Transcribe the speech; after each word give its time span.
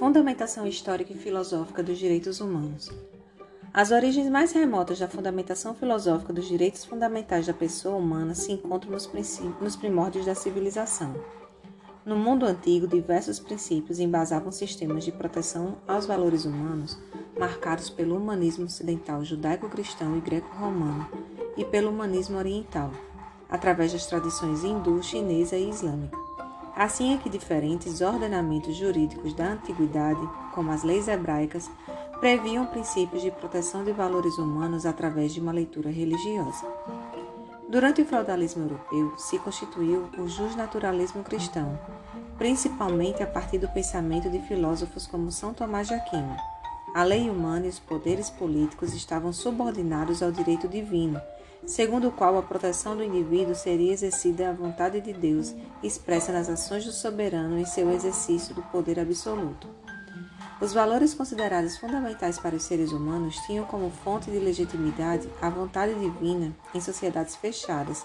Fundamentação 0.00 0.66
histórica 0.66 1.12
e 1.12 1.14
filosófica 1.14 1.82
dos 1.82 1.98
direitos 1.98 2.40
humanos. 2.40 2.88
As 3.70 3.90
origens 3.90 4.30
mais 4.30 4.50
remotas 4.50 4.98
da 4.98 5.06
fundamentação 5.06 5.74
filosófica 5.74 6.32
dos 6.32 6.48
direitos 6.48 6.86
fundamentais 6.86 7.46
da 7.46 7.52
pessoa 7.52 7.96
humana 7.96 8.34
se 8.34 8.50
encontram 8.50 8.92
nos, 8.92 9.06
nos 9.60 9.76
primórdios 9.76 10.24
da 10.24 10.34
civilização. 10.34 11.14
No 12.02 12.16
mundo 12.16 12.46
antigo, 12.46 12.86
diversos 12.88 13.38
princípios 13.38 14.00
embasavam 14.00 14.50
sistemas 14.50 15.04
de 15.04 15.12
proteção 15.12 15.76
aos 15.86 16.06
valores 16.06 16.46
humanos, 16.46 16.98
marcados 17.38 17.90
pelo 17.90 18.16
humanismo 18.16 18.64
ocidental 18.64 19.22
judaico-cristão 19.22 20.16
e 20.16 20.22
greco-romano 20.22 21.06
e 21.58 21.64
pelo 21.66 21.90
humanismo 21.90 22.38
oriental, 22.38 22.90
através 23.50 23.92
das 23.92 24.06
tradições 24.06 24.64
hindu, 24.64 25.02
chinesa 25.02 25.58
e 25.58 25.68
islâmica. 25.68 26.19
Assim 26.80 27.12
é 27.12 27.18
que 27.18 27.28
diferentes 27.28 28.00
ordenamentos 28.00 28.74
jurídicos 28.74 29.34
da 29.34 29.52
antiguidade, 29.52 30.26
como 30.54 30.72
as 30.72 30.82
leis 30.82 31.08
hebraicas, 31.08 31.70
previam 32.20 32.64
princípios 32.64 33.20
de 33.20 33.30
proteção 33.30 33.84
de 33.84 33.92
valores 33.92 34.38
humanos 34.38 34.86
através 34.86 35.34
de 35.34 35.40
uma 35.40 35.52
leitura 35.52 35.90
religiosa. 35.90 36.66
Durante 37.68 38.00
o 38.00 38.06
feudalismo 38.06 38.62
europeu, 38.62 39.12
se 39.18 39.38
constituiu 39.40 40.08
o 40.16 40.26
justnaturalismo 40.26 41.22
cristão, 41.22 41.78
principalmente 42.38 43.22
a 43.22 43.26
partir 43.26 43.58
do 43.58 43.68
pensamento 43.68 44.30
de 44.30 44.38
filósofos 44.38 45.06
como 45.06 45.30
São 45.30 45.52
Tomás 45.52 45.86
de 45.86 45.92
Aquino. 45.92 46.34
A 46.94 47.04
lei 47.04 47.28
humana 47.28 47.66
e 47.66 47.68
os 47.68 47.78
poderes 47.78 48.30
políticos 48.30 48.94
estavam 48.94 49.34
subordinados 49.34 50.22
ao 50.22 50.32
direito 50.32 50.66
divino 50.66 51.20
segundo 51.66 52.08
o 52.08 52.12
qual 52.12 52.36
a 52.38 52.42
proteção 52.42 52.96
do 52.96 53.04
indivíduo 53.04 53.54
seria 53.54 53.92
exercida 53.92 54.50
à 54.50 54.52
vontade 54.52 55.00
de 55.00 55.12
Deus, 55.12 55.54
expressa 55.82 56.32
nas 56.32 56.48
ações 56.48 56.84
do 56.84 56.92
soberano 56.92 57.58
em 57.58 57.64
seu 57.64 57.90
exercício 57.90 58.54
do 58.54 58.62
poder 58.62 58.98
absoluto. 58.98 59.68
Os 60.60 60.74
valores 60.74 61.14
considerados 61.14 61.78
fundamentais 61.78 62.38
para 62.38 62.54
os 62.54 62.64
seres 62.64 62.92
humanos 62.92 63.36
tinham 63.46 63.64
como 63.64 63.90
fonte 63.90 64.30
de 64.30 64.38
legitimidade 64.38 65.26
a 65.40 65.48
vontade 65.48 65.94
divina 65.94 66.54
em 66.74 66.80
sociedades 66.80 67.34
fechadas, 67.34 68.04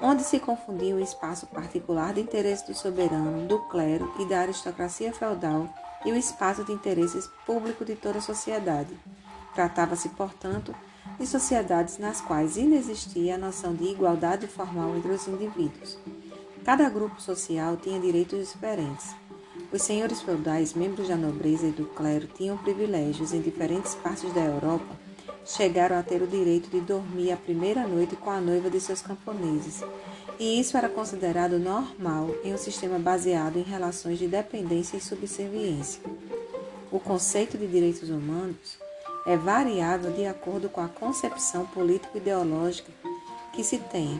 onde 0.00 0.22
se 0.22 0.38
confundia 0.38 0.94
o 0.94 1.00
espaço 1.00 1.48
particular 1.48 2.14
de 2.14 2.20
interesse 2.20 2.68
do 2.68 2.74
soberano, 2.74 3.48
do 3.48 3.58
clero 3.68 4.12
e 4.20 4.24
da 4.26 4.40
aristocracia 4.40 5.12
feudal 5.12 5.68
e 6.04 6.12
o 6.12 6.16
espaço 6.16 6.64
de 6.64 6.72
interesses 6.72 7.28
público 7.44 7.84
de 7.84 7.96
toda 7.96 8.18
a 8.18 8.22
sociedade. 8.22 8.96
Tratava-se, 9.52 10.08
portanto, 10.10 10.72
de 11.18 11.26
sociedades 11.26 11.98
nas 11.98 12.20
quais 12.20 12.56
inexistia 12.56 13.34
a 13.34 13.38
noção 13.38 13.74
de 13.74 13.84
igualdade 13.84 14.46
formal 14.46 14.96
entre 14.96 15.12
os 15.12 15.26
indivíduos. 15.26 15.98
Cada 16.64 16.88
grupo 16.88 17.20
social 17.20 17.76
tinha 17.76 17.98
direitos 17.98 18.50
diferentes. 18.50 19.14
Os 19.72 19.82
senhores 19.82 20.22
feudais, 20.22 20.74
membros 20.74 21.08
da 21.08 21.16
nobreza 21.16 21.66
e 21.66 21.72
do 21.72 21.86
clero, 21.86 22.26
tinham 22.26 22.56
privilégios 22.56 23.32
em 23.32 23.40
diferentes 23.40 23.94
partes 23.94 24.32
da 24.32 24.40
Europa. 24.40 24.96
Chegaram 25.44 25.98
a 25.98 26.02
ter 26.02 26.22
o 26.22 26.26
direito 26.26 26.68
de 26.68 26.80
dormir 26.80 27.32
a 27.32 27.36
primeira 27.36 27.86
noite 27.86 28.16
com 28.16 28.30
a 28.30 28.40
noiva 28.40 28.68
de 28.68 28.80
seus 28.80 29.00
camponeses, 29.00 29.82
e 30.38 30.60
isso 30.60 30.76
era 30.76 30.88
considerado 30.88 31.58
normal 31.58 32.30
em 32.44 32.54
um 32.54 32.58
sistema 32.58 32.98
baseado 32.98 33.58
em 33.58 33.62
relações 33.62 34.18
de 34.18 34.28
dependência 34.28 34.96
e 34.96 35.00
subserviência. 35.00 36.02
O 36.92 37.00
conceito 37.00 37.58
de 37.58 37.66
direitos 37.66 38.08
humanos 38.08 38.78
é 39.28 39.36
variável 39.36 40.10
de 40.10 40.24
acordo 40.24 40.70
com 40.70 40.80
a 40.80 40.88
concepção 40.88 41.66
político-ideológica 41.66 42.90
que 43.52 43.62
se 43.62 43.76
tem. 43.76 44.18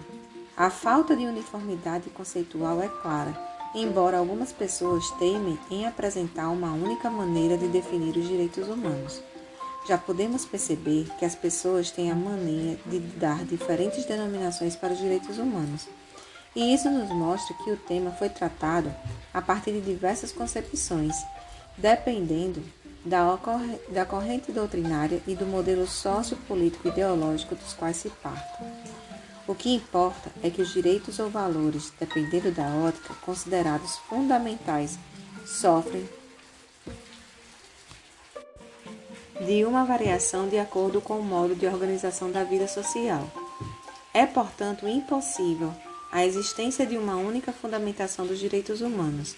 A 0.55 0.69
falta 0.69 1.17
de 1.17 1.25
uniformidade 1.25 2.11
conceitual 2.11 2.83
é 2.83 2.89
clara, 2.89 3.35
embora 3.75 4.19
algumas 4.19 4.53
pessoas 4.53 5.11
temem 5.13 5.59
em 5.71 5.87
apresentar 5.87 6.51
uma 6.51 6.75
única 6.75 7.09
maneira 7.09 7.57
de 7.57 7.69
definir 7.69 8.19
os 8.19 8.29
direitos 8.29 8.69
humanos. 8.69 9.23
Já 9.87 9.97
podemos 9.97 10.45
perceber 10.45 11.09
que 11.19 11.25
as 11.25 11.35
pessoas 11.35 11.91
têm 11.91 12.11
a 12.11 12.15
mania 12.15 12.79
de 12.85 12.99
dar 12.99 13.47
diferentes 13.47 14.05
denominações 14.05 14.77
para 14.77 14.93
os 14.93 14.99
direitos 14.99 15.39
humanos. 15.39 15.89
E 16.55 16.75
isso 16.75 16.91
nos 16.91 17.09
mostra 17.09 17.57
que 17.65 17.71
o 17.71 17.79
tema 17.79 18.11
foi 18.11 18.29
tratado 18.29 18.95
a 19.33 19.41
partir 19.41 19.73
de 19.73 19.81
diversas 19.81 20.33
concepções, 20.33 21.17
dependendo 21.79 22.63
da, 23.09 23.39
da 23.89 24.05
corrente 24.05 24.53
doutrinária 24.53 25.21
e 25.27 25.35
do 25.35 25.47
modelo 25.47 25.87
sociopolítico 25.87 26.89
ideológico 26.89 27.55
dos 27.55 27.73
quais 27.73 27.97
se 27.97 28.11
parta. 28.11 28.65
O 29.47 29.55
que 29.55 29.75
importa 29.75 30.31
é 30.43 30.51
que 30.51 30.61
os 30.61 30.73
direitos 30.73 31.19
ou 31.19 31.31
valores, 31.31 31.91
dependendo 31.99 32.53
da 32.53 32.67
ótica, 32.67 33.15
considerados 33.25 33.97
fundamentais, 34.09 34.99
sofrem 35.47 36.07
de 39.41 39.65
uma 39.65 39.85
variação 39.85 40.49
de 40.49 40.59
acordo 40.59 41.01
com 41.01 41.19
o 41.19 41.25
modo 41.25 41.55
de 41.55 41.67
organização 41.67 42.31
da 42.31 42.45
vida 42.45 42.69
social. 42.69 43.31
É, 44.13 44.27
portanto, 44.27 44.87
impossível 44.87 45.73
a 46.13 46.25
existência 46.25 46.85
de 46.85 46.99
uma 46.99 47.17
única 47.17 47.53
fundamentação 47.53 48.27
dos 48.27 48.39
direitos 48.39 48.81
humanos, 48.81 49.37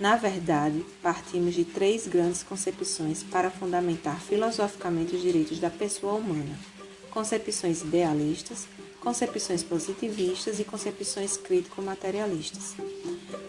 na 0.00 0.16
verdade, 0.16 0.84
partimos 1.02 1.54
de 1.54 1.64
três 1.64 2.06
grandes 2.06 2.42
concepções 2.42 3.22
para 3.22 3.50
fundamentar 3.50 4.20
filosoficamente 4.20 5.14
os 5.14 5.22
direitos 5.22 5.58
da 5.58 5.70
pessoa 5.70 6.14
humana: 6.14 6.58
concepções 7.10 7.82
idealistas, 7.82 8.66
concepções 9.00 9.62
positivistas 9.62 10.58
e 10.58 10.64
concepções 10.64 11.36
crítico-materialistas. 11.36 12.74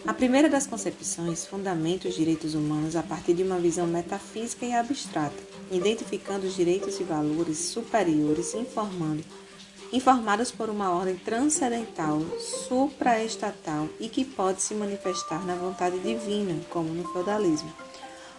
A 0.06 0.14
primeira 0.14 0.50
das 0.50 0.68
concepções 0.68 1.46
fundamenta 1.46 2.10
os 2.10 2.16
direitos 2.16 2.56
humanos 2.56 2.96
a 2.96 3.04
partir 3.04 3.34
de 3.34 3.44
uma 3.44 3.58
visão 3.58 3.88
metafísica 3.88 4.66
e 4.66 4.74
abstrata, 4.74 5.42
identificando 5.72 6.46
os 6.46 6.56
direitos 6.56 7.00
e 7.00 7.04
valores 7.04 7.58
superiores 7.58 8.54
informando 8.54 9.24
informados 9.94 10.52
por 10.52 10.72
uma 10.72 10.92
ordem 10.92 11.16
transcendental, 11.16 12.20
supraestatal 12.68 13.88
e 14.00 14.10
que 14.10 14.26
pode 14.26 14.60
se 14.64 14.74
manifestar 14.74 15.46
na 15.46 15.54
vontade 15.54 16.00
divina, 16.00 16.60
como 16.72 16.90
no 16.90 17.08
feudalismo, 17.14 17.72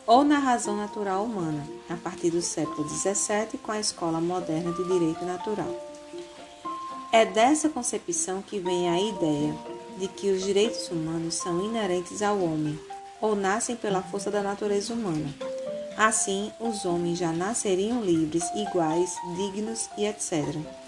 ou 0.05 0.25
na 0.25 0.41
razão 0.41 0.77
natural 0.77 1.25
humana, 1.25 1.65
a 1.89 1.97
partir 1.97 2.31
do 2.31 2.43
século 2.43 2.89
XVII, 2.89 3.57
com 3.63 3.71
a 3.71 3.79
escola 3.79 4.21
moderna 4.21 4.73
de 4.73 4.83
direito 4.83 5.25
natural. 5.25 5.73
É 7.13 7.25
dessa 7.25 7.69
concepção 7.69 8.43
que 8.43 8.59
vem 8.59 8.91
a 8.91 9.01
ideia 9.01 9.57
de 9.97 10.09
que 10.09 10.33
os 10.33 10.43
direitos 10.43 10.89
humanos 10.89 11.37
são 11.37 11.65
inerentes 11.65 12.21
ao 12.21 12.37
homem, 12.41 12.77
ou 13.21 13.37
nascem 13.37 13.77
pela 13.77 14.03
força 14.03 14.29
da 14.29 14.43
natureza 14.43 14.93
humana. 14.93 15.33
Assim, 15.97 16.51
os 16.59 16.85
homens 16.85 17.21
já 17.21 17.31
nasceriam 17.31 18.03
livres, 18.03 18.43
iguais, 18.57 19.15
dignos 19.37 19.89
e 19.97 20.05
etc 20.05 20.84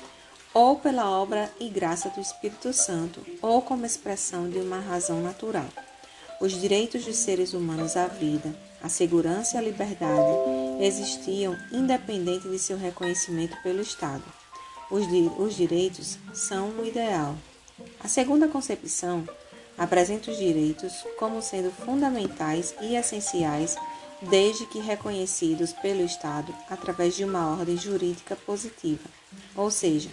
ou 0.57 0.77
pela 0.77 1.11
obra 1.11 1.53
e 1.61 1.69
graça 1.69 2.09
do 2.09 2.19
Espírito 2.19 2.73
Santo, 2.73 3.21
ou 3.43 3.61
como 3.61 3.85
expressão 3.85 4.49
de 4.49 4.57
uma 4.57 4.81
razão 4.81 5.21
natural. 5.21 5.67
Os 6.41 6.59
direitos 6.59 7.05
dos 7.05 7.17
seres 7.17 7.53
humanos 7.53 7.95
à 7.95 8.07
vida, 8.07 8.57
à 8.83 8.89
segurança 8.89 9.57
e 9.57 9.59
à 9.59 9.63
liberdade 9.63 10.33
existiam 10.81 11.55
independente 11.71 12.49
de 12.49 12.59
seu 12.59 12.79
reconhecimento 12.79 13.55
pelo 13.63 13.83
Estado. 13.83 14.25
Os, 14.91 15.07
di 15.07 15.31
os 15.37 15.55
direitos 15.55 16.17
são 16.33 16.71
um 16.71 16.87
ideal. 16.87 17.37
A 18.01 18.09
segunda 18.09 18.49
concepção 18.49 19.29
apresenta 19.77 20.31
os 20.31 20.39
direitos 20.39 21.05
como 21.19 21.43
sendo 21.43 21.71
fundamentais 21.71 22.75
e 22.81 22.97
essenciais 22.97 23.77
desde 24.23 24.65
que 24.65 24.79
reconhecidos 24.79 25.75
pelo 25.75 26.03
Estado 26.03 26.55
através 26.71 27.15
de 27.15 27.25
uma 27.25 27.51
ordem 27.51 27.77
jurídica 27.77 28.35
positiva, 28.35 29.05
ou 29.55 29.71
seja, 29.71 30.09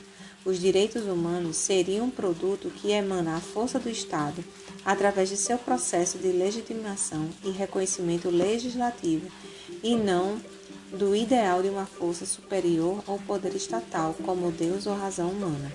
os 0.46 0.60
direitos 0.60 1.04
humanos 1.04 1.56
seriam 1.56 2.06
um 2.06 2.10
produto 2.10 2.70
que 2.70 2.92
emana 2.92 3.38
a 3.38 3.42
força 3.42 3.80
do 3.80 3.90
Estado 3.90 4.44
através 4.84 5.30
de 5.30 5.38
seu 5.38 5.58
processo 5.58 6.18
de 6.18 6.28
legitimação 6.28 7.30
e 7.44 7.50
reconhecimento 7.50 8.30
legislativo 8.30 9.28
e 9.82 9.96
não 9.96 10.40
do 10.92 11.16
ideal 11.16 11.64
de 11.64 11.70
uma 11.70 11.86
força 11.86 12.26
superior 12.26 13.04
ao 13.08 13.18
poder 13.20 13.56
estatal, 13.56 14.16
como 14.24 14.52
Deus 14.52 14.86
ou 14.86 14.96
razão 14.96 15.30
humana. 15.30 15.72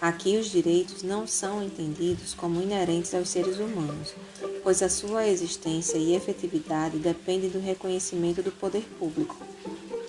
Aqui 0.00 0.38
os 0.38 0.50
direitos 0.50 1.02
não 1.02 1.26
são 1.26 1.62
entendidos 1.62 2.32
como 2.32 2.62
inerentes 2.62 3.14
aos 3.14 3.28
seres 3.28 3.58
humanos, 3.58 4.14
pois 4.62 4.82
a 4.82 4.88
sua 4.88 5.26
existência 5.26 5.98
e 5.98 6.14
efetividade 6.14 6.98
depende 6.98 7.48
do 7.48 7.60
reconhecimento 7.60 8.42
do 8.42 8.50
poder 8.50 8.84
público. 8.98 9.36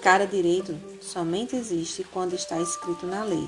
Cada 0.02 0.26
direito 0.26 0.80
somente 1.02 1.58
existe 1.58 2.06
quando 2.06 2.34
está 2.34 2.60
escrito 2.60 3.06
na 3.06 3.24
lei. 3.24 3.48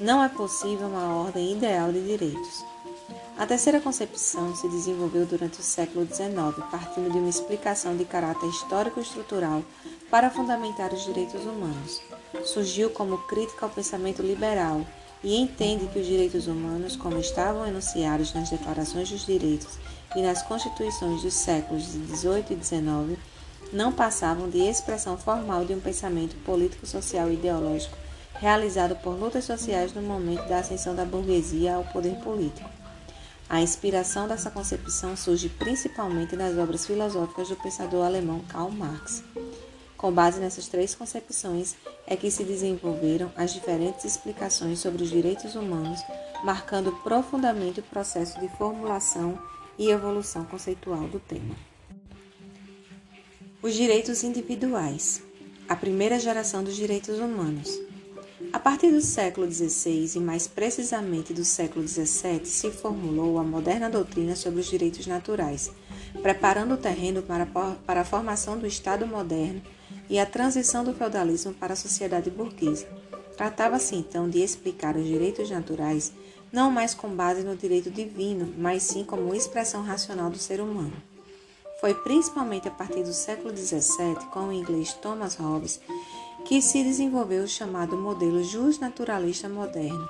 Não 0.00 0.24
é 0.24 0.30
possível 0.30 0.86
uma 0.86 1.14
ordem 1.14 1.52
ideal 1.52 1.92
de 1.92 2.00
direitos. 2.02 2.64
A 3.36 3.46
terceira 3.46 3.82
concepção 3.82 4.56
se 4.56 4.66
desenvolveu 4.66 5.26
durante 5.26 5.60
o 5.60 5.62
século 5.62 6.06
XIX, 6.06 6.66
partindo 6.70 7.12
de 7.12 7.18
uma 7.18 7.28
explicação 7.28 7.94
de 7.94 8.06
caráter 8.06 8.48
histórico-estrutural 8.48 9.62
para 10.10 10.30
fundamentar 10.30 10.94
os 10.94 11.04
direitos 11.04 11.42
humanos. 11.42 12.00
Surgiu 12.46 12.88
como 12.88 13.18
crítica 13.26 13.66
ao 13.66 13.70
pensamento 13.70 14.22
liberal 14.22 14.86
e 15.22 15.36
entende 15.36 15.86
que 15.88 15.98
os 15.98 16.06
direitos 16.06 16.46
humanos, 16.46 16.96
como 16.96 17.18
estavam 17.18 17.66
enunciados 17.66 18.32
nas 18.32 18.48
declarações 18.48 19.10
dos 19.10 19.26
direitos 19.26 19.78
e 20.16 20.22
nas 20.22 20.40
constituições 20.40 21.20
dos 21.20 21.34
séculos 21.34 21.84
XVIII 21.84 22.46
e 22.58 22.64
XIX, 22.64 23.18
não 23.70 23.92
passavam 23.92 24.48
de 24.48 24.60
expressão 24.60 25.18
formal 25.18 25.66
de 25.66 25.74
um 25.74 25.80
pensamento 25.80 26.34
político, 26.36 26.86
social 26.86 27.28
e 27.28 27.34
ideológico 27.34 28.09
realizado 28.40 28.96
por 28.96 29.10
lutas 29.10 29.44
sociais 29.44 29.92
no 29.92 30.00
momento 30.00 30.48
da 30.48 30.58
ascensão 30.60 30.94
da 30.94 31.04
burguesia 31.04 31.74
ao 31.74 31.84
poder 31.84 32.16
político. 32.20 32.68
A 33.48 33.60
inspiração 33.60 34.26
dessa 34.26 34.50
concepção 34.50 35.14
surge 35.14 35.50
principalmente 35.50 36.34
nas 36.36 36.56
obras 36.56 36.86
filosóficas 36.86 37.48
do 37.48 37.56
pensador 37.56 38.06
alemão 38.06 38.40
Karl 38.48 38.70
Marx. 38.70 39.22
Com 39.94 40.10
base 40.10 40.40
nessas 40.40 40.68
três 40.68 40.94
concepções 40.94 41.76
é 42.06 42.16
que 42.16 42.30
se 42.30 42.42
desenvolveram 42.42 43.30
as 43.36 43.52
diferentes 43.52 44.06
explicações 44.06 44.78
sobre 44.78 45.02
os 45.02 45.10
direitos 45.10 45.54
humanos, 45.54 46.00
marcando 46.42 46.92
profundamente 47.02 47.80
o 47.80 47.82
processo 47.82 48.40
de 48.40 48.48
formulação 48.56 49.38
e 49.78 49.90
evolução 49.90 50.46
conceitual 50.46 51.06
do 51.08 51.20
tema. 51.20 51.54
Os 53.60 53.74
direitos 53.74 54.24
individuais. 54.24 55.22
A 55.68 55.76
primeira 55.76 56.18
geração 56.18 56.64
dos 56.64 56.74
direitos 56.74 57.18
humanos. 57.18 57.89
A 58.52 58.58
partir 58.58 58.90
do 58.90 59.02
século 59.02 59.50
XVI 59.50 60.12
e 60.16 60.18
mais 60.18 60.48
precisamente 60.48 61.34
do 61.34 61.44
século 61.44 61.86
XVII 61.86 62.44
se 62.44 62.70
formulou 62.70 63.38
a 63.38 63.44
moderna 63.44 63.90
doutrina 63.90 64.34
sobre 64.34 64.60
os 64.60 64.66
direitos 64.66 65.06
naturais, 65.06 65.70
preparando 66.22 66.74
o 66.74 66.78
terreno 66.78 67.22
para, 67.22 68.00
a 68.00 68.04
formação 68.04 68.58
do 68.58 68.66
Estado 68.66 69.06
moderno 69.06 69.60
e 70.08 70.18
a 70.18 70.24
transição 70.24 70.82
do 70.82 70.94
feudalismo 70.94 71.52
para 71.52 71.74
a 71.74 71.76
sociedade 71.76 72.30
burguesa. 72.30 72.88
Tratava-se 73.36 73.94
então 73.94 74.28
de 74.28 74.42
explicar 74.42 74.96
os 74.96 75.04
direitos 75.04 75.50
naturais 75.50 76.12
não 76.52 76.70
mais 76.70 76.94
com 76.94 77.08
base 77.08 77.44
no 77.44 77.54
direito 77.54 77.90
divino, 77.90 78.52
mas 78.58 78.82
sim 78.82 79.04
como 79.04 79.34
expressão 79.34 79.82
racional 79.82 80.30
do 80.30 80.38
ser 80.38 80.60
humano. 80.60 80.92
Foi 81.80 81.94
principalmente 81.94 82.68
a 82.68 82.70
partir 82.70 83.02
do 83.02 83.12
século 83.12 83.56
XVII, 83.56 84.26
com 84.32 84.48
o 84.48 84.52
inglês 84.52 84.92
Thomas 84.94 85.36
Hobbes, 85.36 85.80
que 86.44 86.60
se 86.60 86.82
desenvolveu 86.82 87.44
o 87.44 87.48
chamado 87.48 87.96
modelo 87.96 88.42
justnaturalista 88.42 89.48
moderno, 89.48 90.08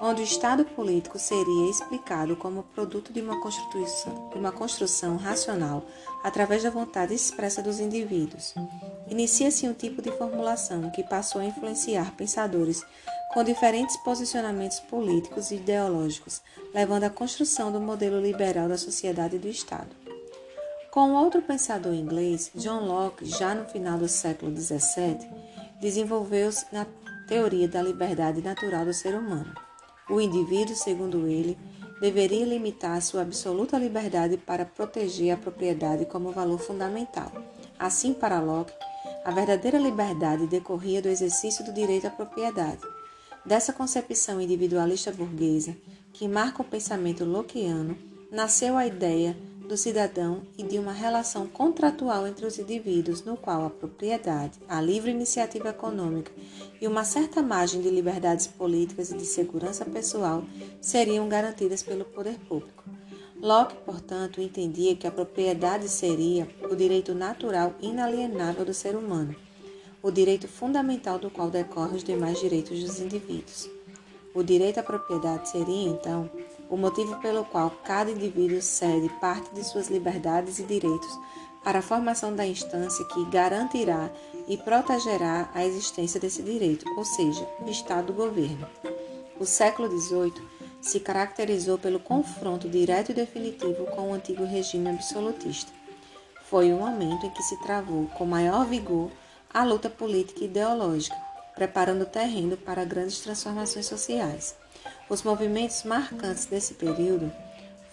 onde 0.00 0.22
o 0.22 0.24
Estado 0.24 0.64
político 0.64 1.18
seria 1.18 1.70
explicado 1.70 2.34
como 2.36 2.64
produto 2.74 3.12
de 3.12 3.20
uma 3.20 3.40
construção, 3.40 4.30
de 4.32 4.38
uma 4.38 4.50
construção 4.50 5.16
racional 5.16 5.84
através 6.24 6.62
da 6.62 6.70
vontade 6.70 7.14
expressa 7.14 7.62
dos 7.62 7.78
indivíduos. 7.78 8.54
Inicia-se 9.08 9.68
um 9.68 9.74
tipo 9.74 10.02
de 10.02 10.10
formulação 10.12 10.90
que 10.90 11.04
passou 11.04 11.40
a 11.40 11.44
influenciar 11.44 12.16
pensadores 12.16 12.84
com 13.32 13.44
diferentes 13.44 13.96
posicionamentos 13.98 14.80
políticos 14.80 15.50
e 15.50 15.56
ideológicos, 15.56 16.42
levando 16.74 17.04
à 17.04 17.10
construção 17.10 17.72
do 17.72 17.80
modelo 17.80 18.20
liberal 18.20 18.68
da 18.68 18.76
sociedade 18.76 19.36
e 19.36 19.38
do 19.38 19.48
Estado. 19.48 20.02
Com 20.90 21.14
outro 21.14 21.40
pensador 21.40 21.94
inglês, 21.94 22.50
John 22.54 22.80
Locke, 22.80 23.24
já 23.24 23.54
no 23.54 23.64
final 23.64 23.98
do 23.98 24.06
século 24.06 24.54
XVII, 24.54 25.26
desenvolveu-se 25.82 26.64
na 26.72 26.86
teoria 27.26 27.66
da 27.66 27.82
liberdade 27.82 28.40
natural 28.40 28.84
do 28.84 28.94
ser 28.94 29.16
humano. 29.16 29.52
O 30.08 30.20
indivíduo, 30.20 30.76
segundo 30.76 31.26
ele, 31.26 31.58
deveria 32.00 32.46
limitar 32.46 33.02
sua 33.02 33.22
absoluta 33.22 33.76
liberdade 33.76 34.36
para 34.36 34.64
proteger 34.64 35.34
a 35.34 35.36
propriedade 35.36 36.06
como 36.06 36.30
valor 36.30 36.60
fundamental. 36.60 37.32
Assim, 37.76 38.14
para 38.14 38.40
Locke, 38.40 38.72
a 39.24 39.32
verdadeira 39.32 39.76
liberdade 39.76 40.46
decorria 40.46 41.02
do 41.02 41.08
exercício 41.08 41.64
do 41.64 41.72
direito 41.72 42.06
à 42.06 42.10
propriedade. 42.10 42.80
Dessa 43.44 43.72
concepção 43.72 44.40
individualista 44.40 45.10
burguesa, 45.10 45.76
que 46.12 46.28
marca 46.28 46.62
o 46.62 46.64
pensamento 46.64 47.24
lockeano, 47.24 47.98
nasceu 48.30 48.76
a 48.76 48.86
ideia 48.86 49.36
do 49.72 49.76
cidadão 49.78 50.42
e 50.58 50.62
de 50.62 50.78
uma 50.78 50.92
relação 50.92 51.46
contratual 51.46 52.26
entre 52.26 52.44
os 52.44 52.58
indivíduos, 52.58 53.24
no 53.24 53.38
qual 53.38 53.64
a 53.64 53.70
propriedade, 53.70 54.58
a 54.68 54.82
livre 54.82 55.10
iniciativa 55.10 55.70
econômica 55.70 56.30
e 56.78 56.86
uma 56.86 57.04
certa 57.04 57.40
margem 57.40 57.80
de 57.80 57.88
liberdades 57.88 58.46
políticas 58.46 59.10
e 59.10 59.16
de 59.16 59.24
segurança 59.24 59.82
pessoal 59.86 60.44
seriam 60.78 61.26
garantidas 61.26 61.82
pelo 61.82 62.04
poder 62.04 62.38
público. 62.40 62.84
Locke, 63.40 63.74
portanto, 63.76 64.42
entendia 64.42 64.94
que 64.94 65.06
a 65.06 65.10
propriedade 65.10 65.88
seria 65.88 66.46
o 66.70 66.76
direito 66.76 67.14
natural 67.14 67.74
inalienável 67.80 68.66
do 68.66 68.74
ser 68.74 68.94
humano, 68.94 69.34
o 70.02 70.10
direito 70.10 70.46
fundamental 70.46 71.18
do 71.18 71.30
qual 71.30 71.48
decorrem 71.48 71.96
os 71.96 72.04
demais 72.04 72.38
direitos 72.38 72.78
dos 72.78 73.00
indivíduos. 73.00 73.70
O 74.34 74.42
direito 74.42 74.80
à 74.80 74.82
propriedade 74.82 75.48
seria, 75.48 75.88
então, 75.88 76.30
o 76.72 76.76
motivo 76.78 77.14
pelo 77.20 77.44
qual 77.44 77.70
cada 77.84 78.10
indivíduo 78.10 78.62
cede 78.62 79.10
parte 79.20 79.54
de 79.54 79.62
suas 79.62 79.88
liberdades 79.88 80.58
e 80.58 80.62
direitos 80.62 81.20
para 81.62 81.80
a 81.80 81.82
formação 81.82 82.34
da 82.34 82.46
instância 82.46 83.04
que 83.04 83.26
garantirá 83.26 84.10
e 84.48 84.56
protegerá 84.56 85.50
a 85.52 85.66
existência 85.66 86.18
desse 86.18 86.42
direito, 86.42 86.86
ou 86.96 87.04
seja, 87.04 87.46
o 87.60 87.68
Estado-governo. 87.68 88.66
O 89.38 89.44
século 89.44 89.86
XVIII 90.00 90.32
se 90.80 90.98
caracterizou 90.98 91.76
pelo 91.76 92.00
confronto 92.00 92.66
direto 92.66 93.12
e 93.12 93.14
definitivo 93.14 93.84
com 93.94 94.10
o 94.10 94.14
antigo 94.14 94.44
regime 94.44 94.88
absolutista. 94.88 95.70
Foi 96.48 96.72
o 96.72 96.78
momento 96.78 97.26
em 97.26 97.30
que 97.30 97.42
se 97.42 97.56
travou 97.58 98.06
com 98.16 98.24
maior 98.24 98.64
vigor 98.64 99.10
a 99.52 99.62
luta 99.62 99.90
política 99.90 100.40
e 100.40 100.46
ideológica, 100.46 101.16
preparando 101.54 102.02
o 102.02 102.06
terreno 102.06 102.56
para 102.56 102.82
grandes 102.82 103.20
transformações 103.20 103.84
sociais. 103.84 104.61
Os 105.12 105.22
movimentos 105.24 105.82
marcantes 105.82 106.46
desse 106.46 106.72
período 106.72 107.30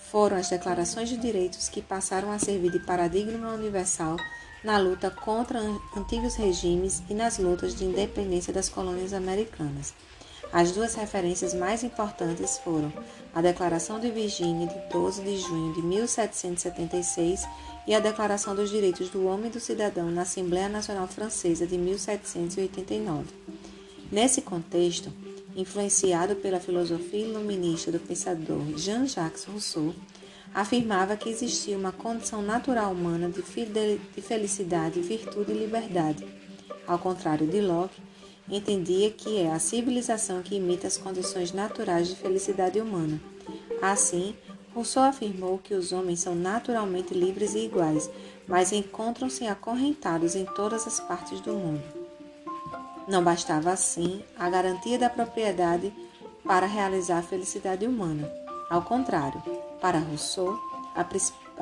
foram 0.09 0.37
as 0.37 0.47
declarações 0.47 1.09
de 1.09 1.17
direitos 1.17 1.67
que 1.67 1.81
passaram 1.81 2.31
a 2.31 2.39
servir 2.39 2.71
de 2.71 2.79
paradigma 2.79 3.53
universal 3.55 4.15
na 4.63 4.77
luta 4.77 5.11
contra 5.11 5.59
antigos 5.97 6.35
regimes 6.35 7.03
e 7.09 7.13
nas 7.13 7.37
lutas 7.37 7.75
de 7.75 7.83
independência 7.83 8.53
das 8.53 8.69
colônias 8.69 9.11
americanas. 9.11 9.93
As 10.53 10.71
duas 10.71 10.95
referências 10.95 11.53
mais 11.53 11.83
importantes 11.83 12.57
foram 12.59 12.93
a 13.35 13.41
Declaração 13.41 13.99
de 13.99 14.09
Virgínia 14.09 14.67
de 14.67 14.89
12 14.89 15.21
de 15.21 15.37
junho 15.39 15.73
de 15.73 15.81
1776 15.81 17.45
e 17.85 17.93
a 17.93 17.99
Declaração 17.99 18.55
dos 18.55 18.69
Direitos 18.69 19.09
do 19.09 19.25
Homem 19.25 19.47
e 19.47 19.53
do 19.53 19.59
Cidadão 19.59 20.09
na 20.09 20.21
Assembleia 20.21 20.69
Nacional 20.69 21.09
Francesa 21.09 21.67
de 21.67 21.77
1789. 21.77 23.25
Nesse 24.09 24.41
contexto, 24.41 25.11
influenciado 25.55 26.35
pela 26.35 26.59
filosofia 26.59 27.25
iluminista 27.25 27.91
do 27.91 27.99
pensador 27.99 28.61
Jean-Jacques 28.77 29.45
Rousseau, 29.45 29.93
afirmava 30.53 31.15
que 31.15 31.29
existia 31.29 31.77
uma 31.77 31.91
condição 31.91 32.41
natural 32.41 32.91
humana 32.91 33.29
de, 33.29 33.41
de 33.41 34.21
felicidade, 34.21 35.01
virtude 35.01 35.51
e 35.51 35.57
liberdade. 35.57 36.25
Ao 36.87 36.97
contrário 36.97 37.47
de 37.47 37.61
Locke, 37.61 38.01
entendia 38.49 39.11
que 39.11 39.37
é 39.37 39.51
a 39.51 39.59
civilização 39.59 40.41
que 40.41 40.55
imita 40.55 40.87
as 40.87 40.97
condições 40.97 41.51
naturais 41.51 42.07
de 42.07 42.15
felicidade 42.15 42.79
humana. 42.79 43.21
Assim, 43.81 44.35
Rousseau 44.73 45.03
afirmou 45.03 45.57
que 45.57 45.73
os 45.73 45.91
homens 45.91 46.19
são 46.19 46.35
naturalmente 46.35 47.13
livres 47.13 47.53
e 47.53 47.65
iguais, 47.65 48.09
mas 48.47 48.71
encontram-se 48.71 49.45
acorrentados 49.45 50.35
em 50.35 50.45
todas 50.45 50.87
as 50.87 50.99
partes 50.99 51.39
do 51.41 51.53
mundo. 51.53 51.98
Não 53.09 53.23
bastava 53.23 53.71
assim 53.71 54.21
a 54.37 54.47
garantia 54.51 54.99
da 54.99 55.09
propriedade 55.09 55.91
para 56.45 56.67
realizar 56.67 57.17
a 57.17 57.23
felicidade 57.23 57.87
humana. 57.87 58.31
Ao 58.69 58.83
contrário, 58.83 59.41
para 59.81 59.97
Rousseau, 59.97 60.55
a, 60.95 61.03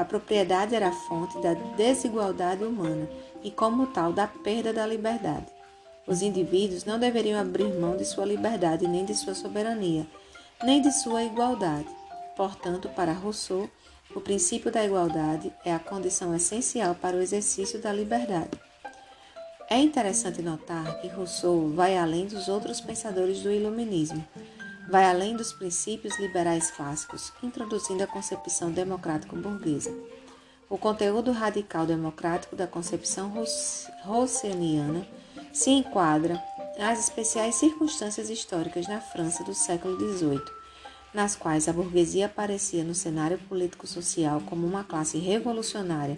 a 0.01 0.03
propriedade 0.03 0.75
era 0.75 0.89
a 0.89 0.91
fonte 0.91 1.39
da 1.41 1.53
desigualdade 1.53 2.65
humana 2.65 3.09
e, 3.41 3.49
como 3.49 3.87
tal, 3.87 4.11
da 4.11 4.27
perda 4.27 4.73
da 4.73 4.85
liberdade. 4.85 5.45
Os 6.05 6.21
indivíduos 6.21 6.83
não 6.83 6.99
deveriam 6.99 7.39
abrir 7.39 7.73
mão 7.79 7.95
de 7.95 8.03
sua 8.03 8.25
liberdade, 8.25 8.85
nem 8.85 9.05
de 9.05 9.15
sua 9.15 9.33
soberania, 9.33 10.05
nem 10.61 10.81
de 10.81 10.91
sua 10.91 11.23
igualdade. 11.23 11.87
Portanto, 12.35 12.89
para 12.89 13.13
Rousseau, 13.13 13.69
o 14.13 14.19
princípio 14.19 14.69
da 14.69 14.83
igualdade 14.83 15.53
é 15.63 15.73
a 15.73 15.79
condição 15.79 16.35
essencial 16.35 16.93
para 16.93 17.15
o 17.15 17.21
exercício 17.21 17.79
da 17.79 17.93
liberdade. 17.93 18.66
É 19.69 19.77
interessante 19.77 20.41
notar 20.41 21.01
que 21.01 21.09
Rousseau 21.09 21.69
vai 21.71 21.97
além 21.97 22.25
dos 22.25 22.47
outros 22.47 22.79
pensadores 22.79 23.41
do 23.41 23.51
Iluminismo, 23.51 24.25
vai 24.89 25.03
além 25.03 25.35
dos 25.35 25.51
princípios 25.51 26.17
liberais 26.17 26.71
clássicos, 26.71 27.33
introduzindo 27.43 28.01
a 28.01 28.07
concepção 28.07 28.71
democrático-burguesa. 28.71 29.93
O 30.69 30.77
conteúdo 30.77 31.33
radical 31.33 31.85
democrático 31.85 32.55
da 32.55 32.65
concepção 32.65 33.33
rousseauiana 34.05 35.05
se 35.51 35.71
enquadra 35.71 36.41
nas 36.79 36.99
especiais 36.99 37.55
circunstâncias 37.55 38.29
históricas 38.29 38.87
na 38.87 39.01
França 39.01 39.43
do 39.43 39.53
século 39.53 39.99
XVIII, 39.99 40.41
nas 41.13 41.35
quais 41.35 41.67
a 41.67 41.73
burguesia 41.73 42.27
aparecia 42.27 42.85
no 42.85 42.95
cenário 42.95 43.37
político-social 43.49 44.41
como 44.45 44.65
uma 44.65 44.85
classe 44.85 45.17
revolucionária 45.17 46.17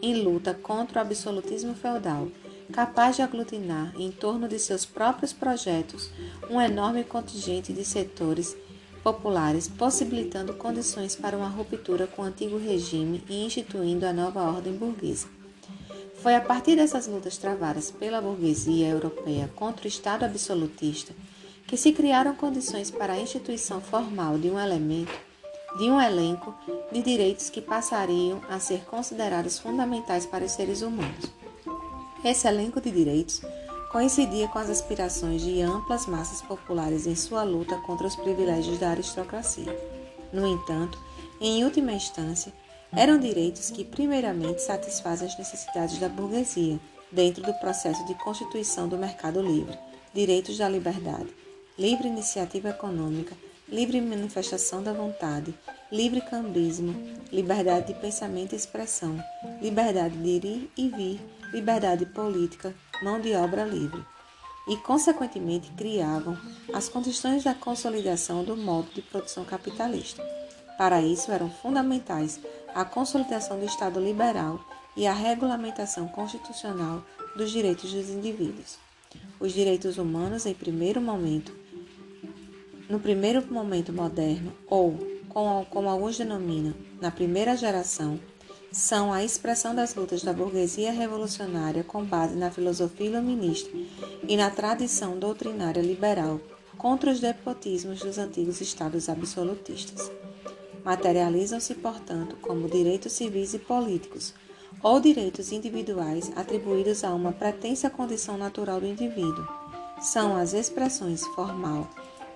em 0.00 0.22
luta 0.22 0.54
contra 0.54 0.98
o 0.98 1.02
absolutismo 1.02 1.74
feudal 1.74 2.28
capaz 2.72 3.16
de 3.16 3.22
aglutinar 3.22 3.92
em 3.96 4.10
torno 4.10 4.48
de 4.48 4.58
seus 4.58 4.84
próprios 4.84 5.32
projetos 5.32 6.10
um 6.50 6.60
enorme 6.60 7.04
contingente 7.04 7.72
de 7.72 7.84
setores 7.84 8.56
populares, 9.02 9.68
possibilitando 9.68 10.54
condições 10.54 11.14
para 11.14 11.36
uma 11.36 11.48
ruptura 11.48 12.06
com 12.06 12.22
o 12.22 12.24
antigo 12.24 12.58
regime 12.58 13.22
e 13.28 13.44
instituindo 13.44 14.04
a 14.04 14.12
nova 14.12 14.42
ordem 14.42 14.72
burguesa. 14.72 15.28
Foi 16.16 16.34
a 16.34 16.40
partir 16.40 16.74
dessas 16.74 17.06
lutas 17.06 17.38
travadas 17.38 17.90
pela 17.90 18.20
burguesia 18.20 18.88
europeia 18.88 19.48
contra 19.54 19.84
o 19.84 19.88
Estado 19.88 20.24
absolutista 20.24 21.14
que 21.66 21.76
se 21.76 21.92
criaram 21.92 22.34
condições 22.34 22.90
para 22.90 23.12
a 23.12 23.20
instituição 23.20 23.80
formal 23.80 24.38
de 24.38 24.50
um 24.50 24.58
elemento, 24.58 25.12
de 25.78 25.90
um 25.90 26.00
elenco 26.00 26.54
de 26.90 27.02
direitos 27.02 27.50
que 27.50 27.60
passariam 27.60 28.40
a 28.48 28.58
ser 28.58 28.84
considerados 28.86 29.58
fundamentais 29.58 30.26
para 30.26 30.44
os 30.44 30.52
seres 30.52 30.82
humanos. 30.82 31.30
Esse 32.24 32.48
elenco 32.48 32.80
de 32.80 32.90
direitos 32.90 33.40
coincidia 33.92 34.48
com 34.48 34.58
as 34.58 34.68
aspirações 34.68 35.42
de 35.42 35.60
amplas 35.60 36.06
massas 36.06 36.42
populares 36.42 37.06
em 37.06 37.14
sua 37.14 37.42
luta 37.42 37.76
contra 37.78 38.06
os 38.06 38.16
privilégios 38.16 38.78
da 38.78 38.90
aristocracia. 38.90 39.74
No 40.32 40.46
entanto, 40.46 40.98
em 41.40 41.64
última 41.64 41.92
instância, 41.92 42.52
eram 42.94 43.18
direitos 43.18 43.70
que, 43.70 43.84
primeiramente, 43.84 44.62
satisfazem 44.62 45.28
as 45.28 45.38
necessidades 45.38 45.98
da 45.98 46.08
burguesia, 46.08 46.80
dentro 47.10 47.42
do 47.42 47.54
processo 47.54 48.04
de 48.06 48.14
constituição 48.14 48.88
do 48.88 48.98
mercado 48.98 49.40
livre, 49.40 49.78
direitos 50.12 50.58
da 50.58 50.68
liberdade, 50.68 51.28
livre 51.78 52.08
iniciativa 52.08 52.70
econômica, 52.70 53.36
livre 53.68 54.00
manifestação 54.00 54.82
da 54.82 54.92
vontade, 54.92 55.54
livre 55.90 56.20
cambismo, 56.20 56.94
liberdade 57.32 57.88
de 57.88 58.00
pensamento 58.00 58.52
e 58.52 58.56
expressão, 58.56 59.22
liberdade 59.60 60.16
de 60.16 60.48
ir 60.48 60.70
e 60.76 60.88
vir, 60.88 61.20
liberdade 61.56 62.04
política, 62.04 62.74
mão 63.02 63.18
de 63.18 63.34
obra 63.34 63.64
livre. 63.64 64.04
E, 64.68 64.76
consequentemente, 64.76 65.70
criavam 65.70 66.36
as 66.74 66.86
condições 66.86 67.44
da 67.44 67.54
consolidação 67.54 68.44
do 68.44 68.54
modo 68.56 68.88
de 68.92 69.00
produção 69.00 69.42
capitalista. 69.42 70.22
Para 70.76 71.00
isso, 71.00 71.32
eram 71.32 71.48
fundamentais 71.48 72.38
a 72.74 72.84
consolidação 72.84 73.58
do 73.58 73.64
Estado 73.64 73.98
liberal 73.98 74.60
e 74.94 75.06
a 75.06 75.14
regulamentação 75.14 76.06
constitucional 76.08 77.02
dos 77.36 77.50
direitos 77.50 77.90
dos 77.90 78.10
indivíduos. 78.10 78.76
Os 79.40 79.54
direitos 79.54 79.96
humanos, 79.96 80.44
em 80.44 80.52
primeiro 80.52 81.00
momento, 81.00 81.56
no 82.86 83.00
primeiro 83.00 83.50
momento 83.50 83.94
moderno, 83.94 84.52
ou 84.68 84.98
como 85.70 85.88
alguns 85.88 86.18
denominam, 86.18 86.74
na 87.00 87.10
primeira 87.10 87.56
geração, 87.56 88.20
são 88.76 89.10
a 89.10 89.24
expressão 89.24 89.74
das 89.74 89.94
lutas 89.94 90.22
da 90.22 90.34
burguesia 90.34 90.92
revolucionária 90.92 91.82
com 91.82 92.04
base 92.04 92.36
na 92.36 92.50
filosofia 92.50 93.06
iluminista 93.06 93.70
e 94.28 94.36
na 94.36 94.50
tradição 94.50 95.18
doutrinária 95.18 95.80
liberal 95.80 96.38
contra 96.76 97.10
os 97.10 97.18
despotismos 97.18 98.00
dos 98.00 98.18
antigos 98.18 98.60
estados 98.60 99.08
absolutistas 99.08 100.10
materializam-se, 100.84 101.74
portanto, 101.74 102.36
como 102.42 102.68
direitos 102.68 103.14
civis 103.14 103.54
e 103.54 103.58
políticos, 103.58 104.34
ou 104.82 105.00
direitos 105.00 105.50
individuais 105.52 106.30
atribuídos 106.36 107.02
a 107.02 107.14
uma 107.14 107.32
pretensa 107.32 107.88
condição 107.88 108.36
natural 108.36 108.78
do 108.78 108.86
indivíduo. 108.86 109.48
São 110.02 110.36
as 110.36 110.52
expressões 110.52 111.26
formal 111.28 111.88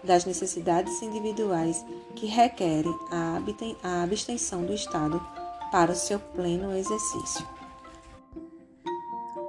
das 0.03 0.25
necessidades 0.25 1.03
individuais 1.03 1.85
que 2.17 2.25
requerem 2.25 2.93
a 3.83 4.03
abstenção 4.03 4.65
do 4.65 4.73
Estado 4.73 5.21
para 5.71 5.93
o 5.93 5.95
seu 5.95 6.19
pleno 6.19 6.77
exercício. 6.77 7.47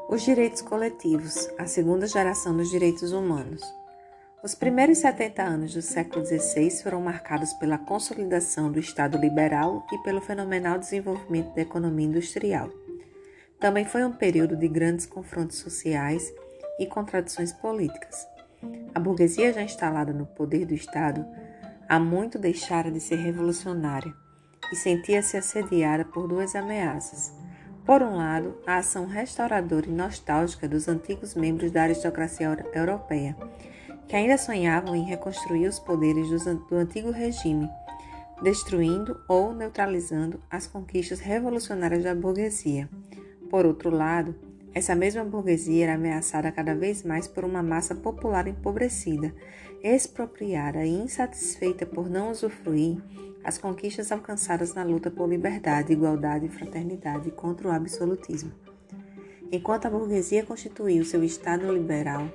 Os 0.07 0.21
direitos 0.21 0.61
coletivos, 0.61 1.49
a 1.57 1.65
segunda 1.65 2.05
geração 2.05 2.55
dos 2.55 2.69
direitos 2.69 3.11
humanos. 3.11 3.61
Os 4.43 4.53
primeiros 4.53 4.99
70 4.99 5.41
anos 5.41 5.73
do 5.73 5.81
século 5.81 6.25
XVI 6.25 6.69
foram 6.83 7.01
marcados 7.01 7.53
pela 7.53 7.77
consolidação 7.77 8.71
do 8.71 8.79
Estado 8.79 9.17
liberal 9.17 9.85
e 9.91 9.97
pelo 9.99 10.21
fenomenal 10.21 10.77
desenvolvimento 10.77 11.55
da 11.55 11.61
economia 11.61 12.07
industrial. 12.07 12.69
Também 13.59 13.85
foi 13.85 14.03
um 14.03 14.11
período 14.11 14.55
de 14.55 14.67
grandes 14.67 15.05
confrontos 15.05 15.57
sociais 15.57 16.31
e 16.79 16.85
contradições 16.85 17.53
políticas. 17.53 18.27
A 18.93 18.99
burguesia 18.99 19.53
já 19.53 19.61
instalada 19.61 20.11
no 20.11 20.25
poder 20.25 20.65
do 20.65 20.73
Estado 20.73 21.25
há 21.87 21.99
muito 21.99 22.37
deixara 22.37 22.91
de 22.91 22.99
ser 22.99 23.15
revolucionária 23.15 24.13
e 24.71 24.75
sentia-se 24.75 25.37
assediada 25.37 26.05
por 26.05 26.27
duas 26.27 26.55
ameaças. 26.55 27.33
Por 27.85 28.01
um 28.01 28.15
lado, 28.15 28.55
a 28.65 28.77
ação 28.77 29.05
restauradora 29.05 29.87
e 29.87 29.91
nostálgica 29.91 30.67
dos 30.67 30.87
antigos 30.87 31.35
membros 31.35 31.71
da 31.71 31.83
aristocracia 31.83 32.47
europeia, 32.73 33.35
que 34.07 34.15
ainda 34.15 34.37
sonhavam 34.37 34.95
em 34.95 35.03
reconstruir 35.03 35.67
os 35.67 35.79
poderes 35.79 36.29
do 36.29 36.75
antigo 36.75 37.11
regime, 37.11 37.69
destruindo 38.43 39.19
ou 39.27 39.53
neutralizando 39.53 40.39
as 40.49 40.67
conquistas 40.67 41.19
revolucionárias 41.19 42.03
da 42.03 42.13
burguesia. 42.13 42.87
Por 43.49 43.65
outro 43.65 43.89
lado, 43.89 44.35
essa 44.73 44.95
mesma 44.95 45.23
burguesia 45.23 45.85
era 45.85 45.95
ameaçada 45.95 46.51
cada 46.51 46.73
vez 46.73 47.03
mais 47.03 47.27
por 47.27 47.43
uma 47.43 47.61
massa 47.61 47.93
popular 47.93 48.47
empobrecida, 48.47 49.33
expropriada 49.83 50.85
e 50.85 50.89
insatisfeita 50.89 51.85
por 51.85 52.09
não 52.09 52.31
usufruir 52.31 53.01
as 53.43 53.57
conquistas 53.57 54.11
alcançadas 54.11 54.73
na 54.73 54.83
luta 54.83 55.09
por 55.09 55.27
liberdade, 55.27 55.93
igualdade 55.93 56.45
e 56.45 56.49
fraternidade 56.49 57.31
contra 57.31 57.67
o 57.67 57.71
absolutismo. 57.71 58.51
Enquanto 59.51 59.85
a 59.85 59.89
burguesia 59.89 60.45
constituiu 60.45 61.03
seu 61.03 61.23
Estado 61.23 61.71
liberal, 61.71 62.29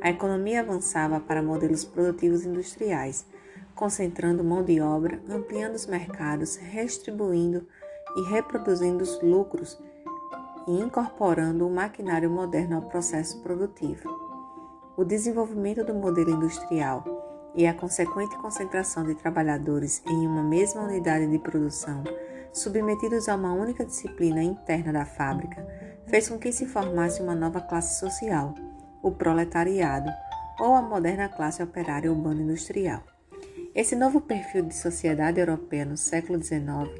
a 0.00 0.10
economia 0.10 0.60
avançava 0.60 1.20
para 1.20 1.42
modelos 1.42 1.84
produtivos 1.84 2.44
industriais, 2.44 3.26
concentrando 3.74 4.42
mão 4.42 4.64
de 4.64 4.80
obra, 4.80 5.22
ampliando 5.28 5.74
os 5.74 5.86
mercados, 5.86 6.56
redistribuindo 6.56 7.66
e 8.16 8.22
reproduzindo 8.30 9.04
os 9.04 9.20
lucros 9.22 9.78
e 10.66 10.72
incorporando 10.72 11.66
o 11.66 11.70
maquinário 11.70 12.30
moderno 12.30 12.76
ao 12.76 12.82
processo 12.82 13.40
produtivo. 13.42 14.08
O 14.96 15.04
desenvolvimento 15.04 15.84
do 15.84 15.94
modelo 15.94 16.30
industrial 16.30 17.25
e 17.56 17.66
a 17.66 17.74
consequente 17.74 18.36
concentração 18.36 19.04
de 19.04 19.14
trabalhadores 19.14 20.02
em 20.06 20.26
uma 20.26 20.42
mesma 20.42 20.82
unidade 20.82 21.26
de 21.26 21.38
produção, 21.38 22.04
submetidos 22.52 23.28
a 23.28 23.34
uma 23.34 23.52
única 23.52 23.84
disciplina 23.84 24.42
interna 24.42 24.92
da 24.92 25.06
fábrica, 25.06 25.66
fez 26.06 26.28
com 26.28 26.38
que 26.38 26.52
se 26.52 26.66
formasse 26.66 27.20
uma 27.22 27.34
nova 27.34 27.60
classe 27.60 27.98
social 27.98 28.54
o 29.02 29.10
proletariado 29.10 30.10
ou 30.58 30.74
a 30.74 30.82
moderna 30.82 31.28
classe 31.28 31.62
operária 31.62 32.10
urbana 32.10 32.42
industrial. 32.42 33.02
Esse 33.74 33.94
novo 33.94 34.20
perfil 34.20 34.62
de 34.62 34.74
sociedade 34.74 35.38
europeia 35.38 35.84
no 35.84 35.96
século 35.96 36.42
XIX, 36.42 36.90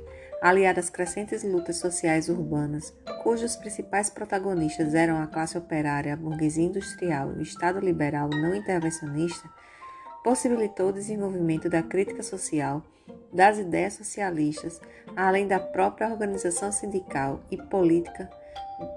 aliado 0.42 0.78
às 0.78 0.90
crescentes 0.90 1.42
lutas 1.42 1.78
sociais 1.78 2.28
urbanas, 2.28 2.94
cujos 3.22 3.56
principais 3.56 4.10
protagonistas 4.10 4.94
eram 4.94 5.20
a 5.20 5.26
classe 5.26 5.56
operária, 5.56 6.12
a 6.12 6.16
burguesia 6.16 6.64
industrial 6.64 7.32
e 7.32 7.38
o 7.38 7.42
Estado 7.42 7.80
liberal 7.80 8.28
não 8.30 8.54
intervencionista, 8.54 9.48
possibilitou 10.26 10.88
o 10.88 10.92
desenvolvimento 10.92 11.71
da 11.71 11.85
crítica 11.85 12.21
social, 12.21 12.83
das 13.33 13.61
ideias 13.61 13.92
socialistas, 13.92 14.80
além 15.14 15.47
da 15.47 15.61
própria 15.61 16.09
organização 16.09 16.73
sindical 16.73 17.40
e 17.49 17.56
política 17.56 18.28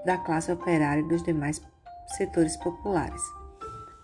da 0.04 0.18
classe 0.18 0.50
operária 0.50 1.02
e 1.02 1.08
dos 1.08 1.22
demais 1.22 1.62
setores 2.16 2.56
populares. 2.56 3.22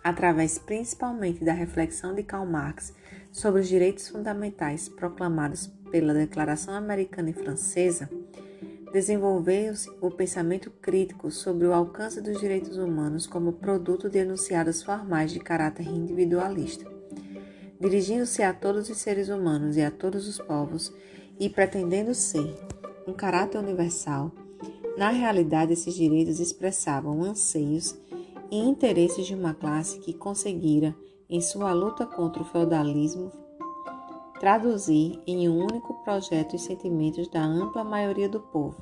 Através 0.04 0.56
principalmente 0.56 1.45
da 1.45 1.52
reflexão 1.52 2.14
de 2.14 2.23
Karl 2.23 2.47
Marx 2.47 2.95
sobre 3.33 3.61
os 3.61 3.66
direitos 3.66 4.09
fundamentais 4.09 4.88
proclamados 4.88 5.66
pela 5.90 6.14
Declaração 6.14 6.75
Americana 6.75 7.30
e 7.30 7.33
Francesa, 7.33 8.09
desenvolveu-se 8.92 9.90
o 10.00 10.12
pensamento 10.12 10.71
crítico 10.71 11.28
sobre 11.33 11.66
o 11.66 11.73
alcance 11.73 12.21
dos 12.21 12.38
direitos 12.38 12.78
humanos 12.78 13.26
como 13.26 13.54
produto 13.54 14.09
de 14.09 14.18
enunciados 14.18 14.80
formais 14.80 15.33
de 15.33 15.40
caráter 15.40 15.88
individualista. 15.88 16.95
Dirigindo-se 17.80 18.42
a 18.42 18.52
todos 18.54 18.88
os 18.88 18.99
seres 18.99 19.28
humanos 19.28 19.76
e 19.76 19.83
a 19.83 19.90
todos 19.90 20.26
os 20.26 20.38
povos, 20.38 20.92
e 21.38 21.49
pretendendo 21.49 22.14
ser 22.14 22.54
um 23.06 23.12
caráter 23.12 23.59
universal, 23.59 24.33
na 24.97 25.11
realidade, 25.11 25.75
esses 25.75 25.95
direitos 25.95 26.40
expressavam 26.40 27.23
anseios 27.23 27.95
e 28.50 28.59
interesses 28.59 29.26
de 29.26 29.35
uma 29.35 29.52
classe 29.52 29.99
que 29.99 30.14
conseguira, 30.14 30.97
em 31.28 31.40
sua 31.40 31.73
luta 31.75 32.06
contra 32.06 32.42
o 32.42 32.47
feudalismo, 32.47 33.30
traduzir 34.40 35.21
em 35.26 35.49
um 35.49 35.59
único 35.59 36.02
projeto 36.02 36.56
os 36.56 36.62
sentimentos 36.62 37.28
da 37.28 37.45
ampla 37.45 37.85
maioria 37.85 38.28
do 38.28 38.40
povo. 38.40 38.76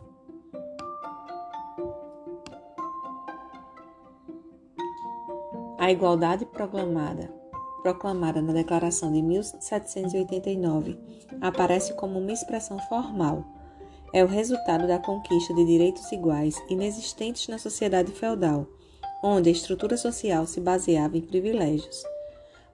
A 5.79 5.91
igualdade 5.91 6.47
proclamada, 6.47 7.29
proclamada 7.85 8.41
na 8.41 8.55
Declaração 8.55 9.13
de 9.13 9.21
1789, 9.21 10.99
aparece 11.43 11.93
como 11.93 12.19
uma 12.19 12.33
expressão 12.33 12.79
formal 12.89 13.45
é 14.11 14.25
o 14.25 14.29
resultado 14.29 14.87
da 14.87 14.97
conquista 14.97 15.53
de 15.53 15.67
direitos 15.67 16.11
iguais 16.13 16.57
inexistentes 16.71 17.49
na 17.49 17.59
sociedade 17.59 18.13
feudal, 18.13 18.65
onde 19.23 19.49
a 19.49 19.53
estrutura 19.53 19.97
social 19.97 20.47
se 20.47 20.61
baseava 20.61 21.19
em 21.19 21.21
privilégios. 21.21 22.03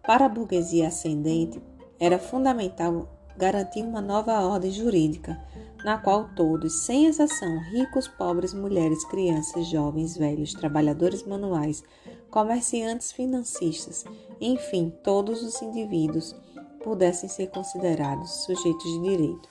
Para 0.06 0.26
a 0.26 0.28
burguesia 0.28 0.88
ascendente, 0.88 1.60
era 1.98 2.18
fundamental 2.18 3.08
garantia 3.38 3.82
uma 3.82 4.02
nova 4.02 4.38
ordem 4.42 4.70
jurídica, 4.70 5.42
na 5.82 5.96
qual 5.96 6.28
todos, 6.36 6.84
sem 6.84 7.06
exceção, 7.06 7.58
ricos, 7.72 8.06
pobres, 8.06 8.52
mulheres, 8.52 9.02
crianças, 9.06 9.66
jovens, 9.66 10.18
velhos, 10.18 10.52
trabalhadores 10.52 11.26
manuais, 11.26 11.82
comerciantes, 12.30 13.12
financistas, 13.12 14.04
enfim, 14.40 14.92
todos 15.02 15.42
os 15.42 15.60
indivíduos 15.60 16.34
pudessem 16.82 17.28
ser 17.28 17.48
considerados 17.48 18.44
sujeitos 18.44 18.84
de 18.84 19.02
direito. 19.02 19.48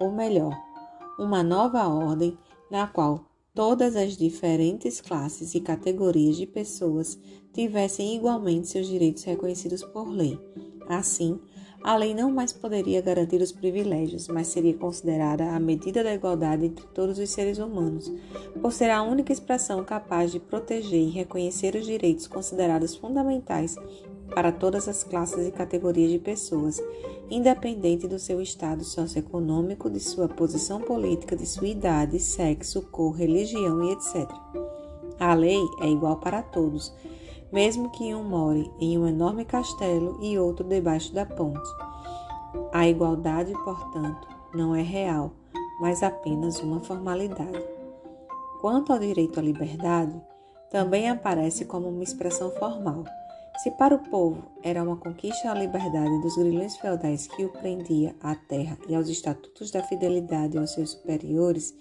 Ou 0.00 0.12
melhor, 0.12 0.54
uma 1.18 1.42
nova 1.42 1.86
ordem 1.88 2.36
na 2.70 2.86
qual 2.86 3.24
todas 3.54 3.96
as 3.96 4.16
diferentes 4.16 5.00
classes 5.00 5.54
e 5.54 5.60
categorias 5.60 6.36
de 6.36 6.46
pessoas 6.46 7.18
tivessem 7.52 8.14
igualmente 8.14 8.68
seus 8.68 8.86
direitos 8.86 9.22
reconhecidos 9.24 9.82
por 9.82 10.06
lei. 10.08 10.38
Assim, 10.86 11.40
a 11.86 11.94
lei 11.94 12.12
não 12.12 12.32
mais 12.32 12.52
poderia 12.52 13.00
garantir 13.00 13.40
os 13.40 13.52
privilégios, 13.52 14.26
mas 14.26 14.48
seria 14.48 14.74
considerada 14.74 15.52
a 15.52 15.60
medida 15.60 16.02
da 16.02 16.12
igualdade 16.12 16.66
entre 16.66 16.84
todos 16.88 17.16
os 17.16 17.30
seres 17.30 17.58
humanos, 17.58 18.12
por 18.60 18.72
ser 18.72 18.90
a 18.90 19.04
única 19.04 19.32
expressão 19.32 19.84
capaz 19.84 20.32
de 20.32 20.40
proteger 20.40 21.00
e 21.00 21.10
reconhecer 21.10 21.76
os 21.76 21.86
direitos 21.86 22.26
considerados 22.26 22.96
fundamentais 22.96 23.76
para 24.34 24.50
todas 24.50 24.88
as 24.88 25.04
classes 25.04 25.46
e 25.46 25.52
categorias 25.52 26.10
de 26.10 26.18
pessoas, 26.18 26.82
independente 27.30 28.08
do 28.08 28.18
seu 28.18 28.42
estado 28.42 28.82
socioeconômico, 28.82 29.88
de 29.88 30.00
sua 30.00 30.26
posição 30.26 30.80
política, 30.80 31.36
de 31.36 31.46
sua 31.46 31.68
idade, 31.68 32.18
sexo, 32.18 32.82
cor, 32.82 33.12
religião 33.12 33.84
e 33.84 33.92
etc. 33.92 34.28
A 35.20 35.34
lei 35.34 35.62
é 35.80 35.88
igual 35.88 36.16
para 36.16 36.42
todos, 36.42 36.92
mesmo 37.52 37.90
que 37.90 38.14
um 38.14 38.24
more 38.24 38.70
em 38.78 38.98
um 38.98 39.06
enorme 39.06 39.44
castelo 39.44 40.18
e 40.20 40.38
outro 40.38 40.66
debaixo 40.66 41.12
da 41.12 41.24
ponte. 41.24 41.68
A 42.72 42.88
igualdade, 42.88 43.52
portanto, 43.64 44.28
não 44.54 44.74
é 44.74 44.82
real, 44.82 45.32
mas 45.80 46.02
apenas 46.02 46.60
uma 46.60 46.80
formalidade. 46.80 47.64
Quanto 48.60 48.92
ao 48.92 48.98
direito 48.98 49.38
à 49.38 49.42
liberdade, 49.42 50.20
também 50.70 51.08
aparece 51.08 51.64
como 51.64 51.88
uma 51.88 52.02
expressão 52.02 52.50
formal 52.52 53.04
se 53.58 53.70
para 53.70 53.94
o 53.94 53.98
povo 53.98 54.42
era 54.62 54.82
uma 54.82 54.96
conquista 54.96 55.50
a 55.50 55.54
liberdade 55.54 56.20
dos 56.20 56.36
grilhões 56.36 56.76
feudais 56.76 57.26
que 57.26 57.44
o 57.44 57.48
prendia 57.48 58.14
à 58.20 58.34
terra 58.34 58.76
e 58.86 58.94
aos 58.94 59.08
estatutos 59.08 59.70
da 59.70 59.82
fidelidade 59.82 60.58
aos 60.58 60.72
seus 60.72 60.90
superiores, 60.90 61.74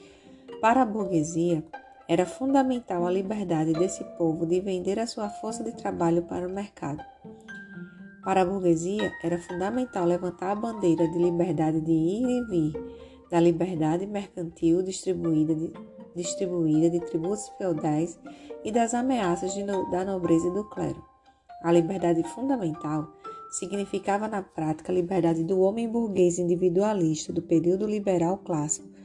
para 0.62 0.84
a 0.84 0.86
burguesia 0.86 1.64
era 2.08 2.26
fundamental 2.26 3.06
a 3.06 3.12
liberdade 3.12 3.74
desse 3.74 4.04
povo 4.18 4.46
de 4.46 4.60
vender 4.62 5.00
a 5.00 5.08
sua 5.08 5.30
força 5.30 5.64
de 5.64 5.72
trabalho 5.76 6.22
para 6.24 6.48
o 6.48 6.52
mercado. 6.52 7.04
Para 8.24 8.42
a 8.42 8.46
burguesia 8.46 9.12
era 9.24 9.40
fundamental 9.40 10.06
levantar 10.06 10.52
a 10.52 10.56
bandeira 10.56 11.08
de 11.08 11.18
liberdade 11.18 11.82
de 11.82 11.92
ir 11.92 12.28
e 12.28 12.46
vir, 12.46 12.74
da 13.30 13.40
liberdade 13.40 14.06
mercantil 14.06 14.84
distribuída 14.84 15.56
de, 15.56 15.74
distribuída 16.16 16.90
de 16.90 17.00
tributos 17.02 17.50
feudais 17.58 18.20
e 18.64 18.72
das 18.72 18.94
ameaças 18.94 19.56
no, 19.56 19.90
da 19.90 20.06
nobreza 20.06 20.48
e 20.48 20.54
do 20.54 20.64
clero. 20.70 21.04
A 21.64 21.72
liberdade 21.72 22.24
fundamental 22.24 23.12
significava 23.52 24.28
na 24.28 24.44
prática 24.44 24.92
a 24.92 24.96
liberdade 24.96 25.44
do 25.44 25.60
homem 25.60 25.90
burguês 25.90 26.38
individualista 26.38 27.34
do 27.34 27.42
período 27.42 27.88
liberal 27.88 28.38
clássico 28.38 28.96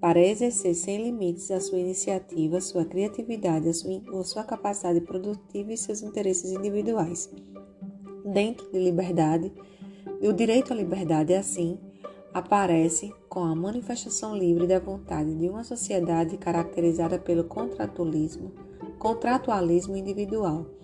para 0.00 0.20
exercer 0.20 0.74
sem 0.74 1.02
limites 1.02 1.50
a 1.50 1.60
sua 1.60 1.78
iniciativa, 1.78 2.60
sua 2.60 2.84
criatividade, 2.84 3.68
a 3.68 3.74
sua, 3.74 4.20
a 4.20 4.24
sua 4.24 4.44
capacidade 4.44 5.00
produtiva 5.00 5.72
e 5.72 5.76
seus 5.76 6.02
interesses 6.02 6.52
individuais. 6.52 7.30
Dentro 8.24 8.70
de 8.70 8.78
liberdade, 8.78 9.52
o 10.20 10.32
direito 10.32 10.72
à 10.72 10.76
liberdade, 10.76 11.34
assim, 11.34 11.78
aparece 12.32 13.12
com 13.28 13.40
a 13.40 13.54
manifestação 13.54 14.36
livre 14.36 14.66
da 14.66 14.78
vontade 14.78 15.34
de 15.34 15.48
uma 15.48 15.64
sociedade 15.64 16.36
caracterizada 16.36 17.18
pelo 17.18 17.44
contratualismo, 17.44 18.52
contratualismo 18.98 19.96
individual 19.96 20.77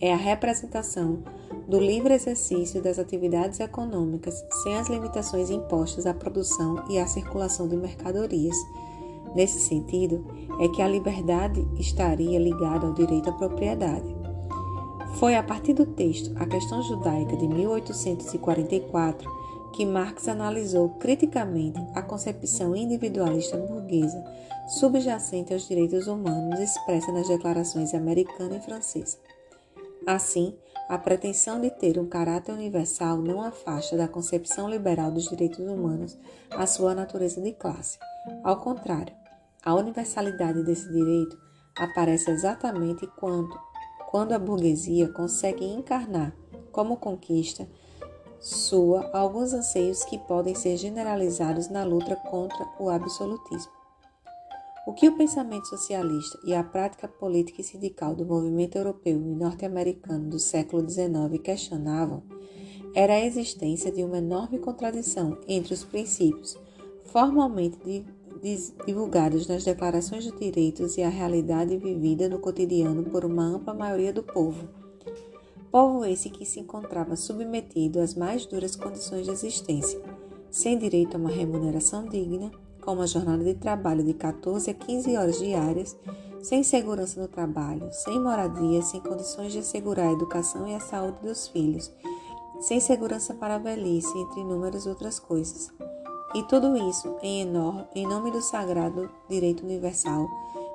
é 0.00 0.12
a 0.12 0.16
representação 0.16 1.18
do 1.66 1.78
livre 1.78 2.14
exercício 2.14 2.80
das 2.82 2.98
atividades 2.98 3.60
econômicas 3.60 4.42
sem 4.62 4.76
as 4.76 4.88
limitações 4.88 5.50
impostas 5.50 6.06
à 6.06 6.14
produção 6.14 6.84
e 6.88 6.98
à 6.98 7.06
circulação 7.06 7.68
de 7.68 7.76
mercadorias. 7.76 8.56
Nesse 9.34 9.60
sentido, 9.60 10.24
é 10.60 10.68
que 10.68 10.80
a 10.80 10.88
liberdade 10.88 11.66
estaria 11.78 12.38
ligada 12.38 12.86
ao 12.86 12.94
direito 12.94 13.28
à 13.28 13.32
propriedade. 13.32 14.16
Foi 15.18 15.34
a 15.34 15.42
partir 15.42 15.74
do 15.74 15.84
texto 15.84 16.32
A 16.36 16.46
Questão 16.46 16.82
Judaica 16.82 17.36
de 17.36 17.46
1844 17.46 19.38
que 19.72 19.84
Marx 19.84 20.28
analisou 20.28 20.88
criticamente 20.90 21.78
a 21.94 22.02
concepção 22.02 22.74
individualista 22.74 23.56
burguesa 23.56 24.24
subjacente 24.68 25.52
aos 25.52 25.66
direitos 25.66 26.06
humanos 26.06 26.58
expressa 26.60 27.12
nas 27.12 27.28
declarações 27.28 27.94
americana 27.94 28.56
e 28.56 28.60
francesa. 28.60 29.18
Assim, 30.06 30.56
a 30.88 30.96
pretensão 30.96 31.60
de 31.60 31.70
ter 31.70 31.98
um 31.98 32.08
caráter 32.08 32.52
universal 32.52 33.18
não 33.18 33.42
afasta 33.42 33.96
da 33.96 34.08
concepção 34.08 34.68
liberal 34.68 35.10
dos 35.10 35.28
direitos 35.28 35.58
humanos 35.58 36.18
a 36.50 36.66
sua 36.66 36.94
natureza 36.94 37.40
de 37.40 37.52
classe. 37.52 37.98
Ao 38.42 38.58
contrário, 38.58 39.14
a 39.62 39.74
universalidade 39.74 40.62
desse 40.62 40.90
direito 40.90 41.38
aparece 41.76 42.30
exatamente 42.30 43.06
quando, 43.18 43.58
quando 44.10 44.32
a 44.32 44.38
burguesia 44.38 45.08
consegue 45.08 45.64
encarnar 45.64 46.34
como 46.72 46.96
conquista 46.96 47.68
sua 48.40 49.10
alguns 49.12 49.52
anseios 49.52 50.04
que 50.04 50.16
podem 50.16 50.54
ser 50.54 50.76
generalizados 50.76 51.68
na 51.68 51.84
luta 51.84 52.14
contra 52.16 52.66
o 52.78 52.88
absolutismo. 52.88 53.77
O 54.88 54.94
que 54.94 55.06
o 55.06 55.14
pensamento 55.18 55.68
socialista 55.68 56.40
e 56.42 56.54
a 56.54 56.64
prática 56.64 57.06
política 57.06 57.60
e 57.60 57.64
sindical 57.64 58.14
do 58.14 58.24
movimento 58.24 58.78
europeu 58.78 59.20
e 59.20 59.34
norte-americano 59.34 60.30
do 60.30 60.38
século 60.38 60.88
XIX 60.88 61.38
questionavam 61.44 62.22
era 62.94 63.12
a 63.12 63.22
existência 63.22 63.92
de 63.92 64.02
uma 64.02 64.16
enorme 64.16 64.58
contradição 64.58 65.36
entre 65.46 65.74
os 65.74 65.84
princípios 65.84 66.56
formalmente 67.04 68.02
divulgados 68.86 69.46
nas 69.46 69.62
declarações 69.62 70.24
de 70.24 70.32
direitos 70.32 70.96
e 70.96 71.02
a 71.02 71.10
realidade 71.10 71.76
vivida 71.76 72.26
no 72.26 72.38
cotidiano 72.38 73.04
por 73.04 73.26
uma 73.26 73.44
ampla 73.44 73.74
maioria 73.74 74.10
do 74.14 74.22
povo. 74.22 74.70
Povo 75.70 76.02
esse 76.06 76.30
que 76.30 76.46
se 76.46 76.60
encontrava 76.60 77.14
submetido 77.14 78.00
às 78.00 78.14
mais 78.14 78.46
duras 78.46 78.74
condições 78.74 79.26
de 79.26 79.32
existência, 79.32 80.00
sem 80.50 80.78
direito 80.78 81.14
a 81.14 81.20
uma 81.20 81.28
remuneração 81.28 82.08
digna, 82.08 82.50
com 82.80 82.92
uma 82.92 83.06
jornada 83.06 83.44
de 83.44 83.54
trabalho 83.54 84.02
de 84.02 84.14
14 84.14 84.70
a 84.70 84.74
15 84.74 85.16
horas 85.16 85.38
diárias, 85.38 85.96
sem 86.42 86.62
segurança 86.62 87.20
no 87.20 87.28
trabalho, 87.28 87.88
sem 87.92 88.20
moradia, 88.20 88.82
sem 88.82 89.00
condições 89.00 89.52
de 89.52 89.58
assegurar 89.58 90.08
a 90.08 90.12
educação 90.12 90.66
e 90.68 90.74
a 90.74 90.80
saúde 90.80 91.18
dos 91.22 91.48
filhos, 91.48 91.92
sem 92.60 92.80
segurança 92.80 93.34
para 93.34 93.56
a 93.56 93.58
velhice, 93.58 94.16
entre 94.18 94.40
inúmeras 94.40 94.86
outras 94.86 95.18
coisas. 95.18 95.70
E 96.34 96.42
tudo 96.44 96.76
isso 96.76 97.16
em, 97.22 97.40
enorme, 97.42 97.86
em 97.94 98.06
nome 98.06 98.30
do 98.30 98.42
sagrado 98.42 99.10
direito 99.28 99.64
universal 99.64 100.28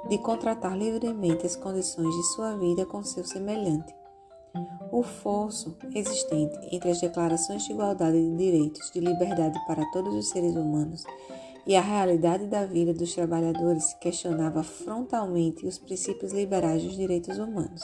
de 0.10 0.18
contratar 0.18 0.78
livremente 0.78 1.46
as 1.46 1.56
condições 1.56 2.14
de 2.14 2.24
sua 2.34 2.56
vida 2.58 2.86
com 2.86 3.04
seu 3.04 3.24
semelhante. 3.24 3.94
O 4.92 5.02
fosso 5.02 5.76
existente 5.96 6.58
entre 6.72 6.92
as 6.92 7.02
declarações 7.02 7.64
de 7.66 7.72
igualdade 7.72 8.20
de 8.20 8.36
direitos 8.36 8.92
de 8.92 9.00
liberdade 9.00 9.60
para 9.66 9.86
todos 9.92 10.14
os 10.14 10.30
seres 10.30 10.56
humanos 10.56 11.04
e 11.66 11.76
a 11.76 11.82
realidade 11.82 12.48
da 12.48 12.66
vida 12.66 12.94
dos 12.94 13.14
trabalhadores 13.14 13.94
questionava 13.96 14.64
frontalmente 14.64 15.66
os 15.66 15.78
princípios 15.78 16.34
liberais 16.34 16.84
dos 16.84 16.96
direitos 16.96 17.38
humanos. 17.38 17.82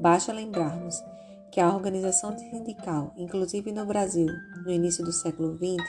Basta 0.00 0.32
lembrarmos 0.32 1.02
que 1.50 1.60
a 1.60 1.74
organização 1.74 2.36
sindical, 2.38 3.12
inclusive 3.16 3.72
no 3.72 3.84
Brasil, 3.86 4.28
no 4.64 4.70
início 4.70 5.04
do 5.04 5.12
século 5.12 5.56
XX, 5.56 5.84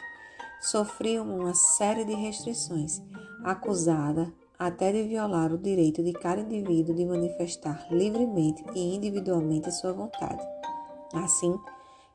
sofreu 0.62 1.24
uma 1.24 1.54
série 1.54 2.04
de 2.04 2.14
restrições, 2.14 3.02
acusada 3.44 4.32
até 4.58 4.92
de 4.92 5.04
violar 5.04 5.54
o 5.54 5.58
direito 5.58 6.04
de 6.04 6.14
cada 6.14 6.42
indivíduo 6.42 6.96
de 6.96 7.06
manifestar 7.06 7.86
livremente 7.92 8.64
e 8.74 8.96
individualmente 8.96 9.72
sua 9.72 9.94
vontade. 9.94 10.44
Assim, 11.14 11.56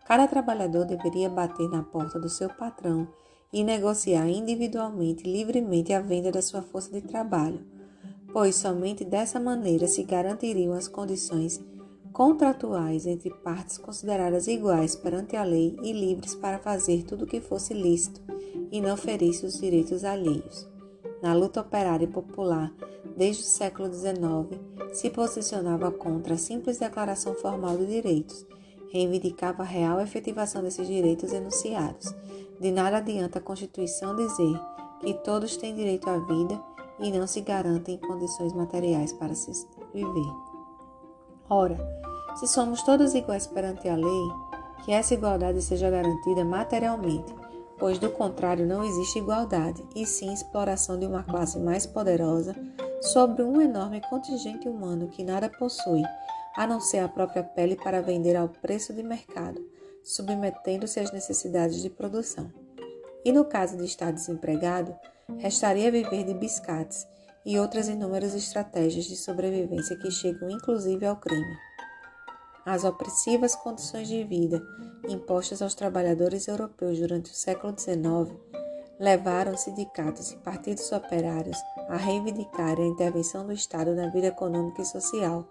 cada 0.06 0.26
trabalhador 0.26 0.84
deveria 0.84 1.30
bater 1.30 1.68
na 1.68 1.82
porta 1.84 2.18
do 2.18 2.28
seu 2.28 2.48
patrão 2.48 3.06
e 3.52 3.62
negociar 3.62 4.28
individualmente 4.28 5.24
livremente 5.24 5.92
a 5.92 6.00
venda 6.00 6.32
da 6.32 6.40
sua 6.40 6.62
força 6.62 6.90
de 6.90 7.02
trabalho, 7.02 7.60
pois 8.32 8.56
somente 8.56 9.04
dessa 9.04 9.38
maneira 9.38 9.86
se 9.86 10.02
garantiriam 10.02 10.72
as 10.72 10.88
condições 10.88 11.60
contratuais 12.12 13.06
entre 13.06 13.30
partes 13.30 13.78
consideradas 13.78 14.46
iguais 14.46 14.94
perante 14.94 15.36
a 15.36 15.44
lei 15.44 15.76
e 15.82 15.92
livres 15.92 16.34
para 16.34 16.58
fazer 16.58 17.04
tudo 17.04 17.24
o 17.24 17.26
que 17.26 17.40
fosse 17.40 17.74
lícito 17.74 18.20
e 18.70 18.80
não 18.80 18.96
ferisse 18.96 19.44
os 19.44 19.60
direitos 19.60 20.04
alheios. 20.04 20.68
Na 21.22 21.34
luta 21.34 21.60
operária 21.60 22.08
popular, 22.08 22.72
desde 23.16 23.42
o 23.42 23.46
século 23.46 23.92
XIX, 23.92 24.60
se 24.92 25.10
posicionava 25.10 25.90
contra 25.90 26.34
a 26.34 26.38
simples 26.38 26.78
declaração 26.78 27.34
formal 27.34 27.76
de 27.76 27.86
direitos, 27.86 28.46
reivindicava 28.92 29.62
a 29.62 29.66
real 29.66 30.00
efetivação 30.00 30.62
desses 30.62 30.86
direitos 30.86 31.32
enunciados, 31.32 32.14
De 32.60 32.70
nada 32.70 32.98
adianta 32.98 33.40
a 33.40 33.42
Constituição 33.42 34.14
dizer 34.14 34.60
que 35.00 35.14
todos 35.14 35.56
têm 35.56 35.74
direito 35.74 36.08
à 36.08 36.16
vida 36.18 36.62
e 37.00 37.10
não 37.10 37.26
se 37.26 37.40
garantem 37.40 37.98
condições 37.98 38.52
materiais 38.52 39.12
para 39.12 39.34
se 39.34 39.50
viver. 39.92 40.32
Ora, 41.50 41.76
se 42.36 42.46
somos 42.46 42.80
todos 42.82 43.14
iguais 43.14 43.48
perante 43.48 43.88
a 43.88 43.96
lei, 43.96 44.28
que 44.84 44.92
essa 44.92 45.12
igualdade 45.12 45.60
seja 45.60 45.90
garantida 45.90 46.44
materialmente, 46.44 47.34
pois 47.78 47.98
do 47.98 48.10
contrário 48.10 48.64
não 48.64 48.84
existe 48.84 49.18
igualdade, 49.18 49.84
e 49.96 50.06
sim 50.06 50.32
exploração 50.32 50.96
de 50.96 51.04
uma 51.04 51.24
classe 51.24 51.58
mais 51.58 51.84
poderosa 51.84 52.54
sobre 53.00 53.42
um 53.42 53.60
enorme 53.60 54.00
contingente 54.08 54.68
humano 54.68 55.08
que 55.08 55.24
nada 55.24 55.48
possui, 55.48 56.02
a 56.56 56.66
não 56.66 56.80
ser 56.80 56.98
a 56.98 57.08
própria 57.08 57.42
pele 57.42 57.76
para 57.76 58.02
vender 58.02 58.36
ao 58.36 58.48
preço 58.48 58.92
de 58.92 59.02
mercado, 59.02 59.60
submetendo-se 60.02 61.00
às 61.00 61.12
necessidades 61.12 61.80
de 61.80 61.88
produção. 61.88 62.52
E 63.24 63.32
no 63.32 63.44
caso 63.44 63.76
de 63.76 63.84
estar 63.84 64.12
desempregado, 64.12 64.94
restaria 65.38 65.90
viver 65.90 66.24
de 66.24 66.34
biscates 66.34 67.06
e 67.44 67.58
outras 67.58 67.88
inúmeras 67.88 68.34
estratégias 68.34 69.04
de 69.04 69.16
sobrevivência 69.16 69.96
que 69.96 70.10
chegam 70.10 70.50
inclusive 70.50 71.06
ao 71.06 71.16
crime. 71.16 71.56
As 72.64 72.84
opressivas 72.84 73.56
condições 73.56 74.06
de 74.06 74.22
vida 74.22 74.62
impostas 75.08 75.60
aos 75.60 75.74
trabalhadores 75.74 76.46
europeus 76.46 76.98
durante 76.98 77.30
o 77.32 77.34
século 77.34 77.74
XIX 77.76 78.32
levaram 79.00 79.56
sindicatos 79.56 80.30
e 80.30 80.36
partidos 80.36 80.92
operários 80.92 81.58
a 81.88 81.96
reivindicarem 81.96 82.84
a 82.84 82.88
intervenção 82.88 83.44
do 83.44 83.52
Estado 83.52 83.96
na 83.96 84.08
vida 84.08 84.28
econômica 84.28 84.80
e 84.80 84.86
social, 84.86 85.44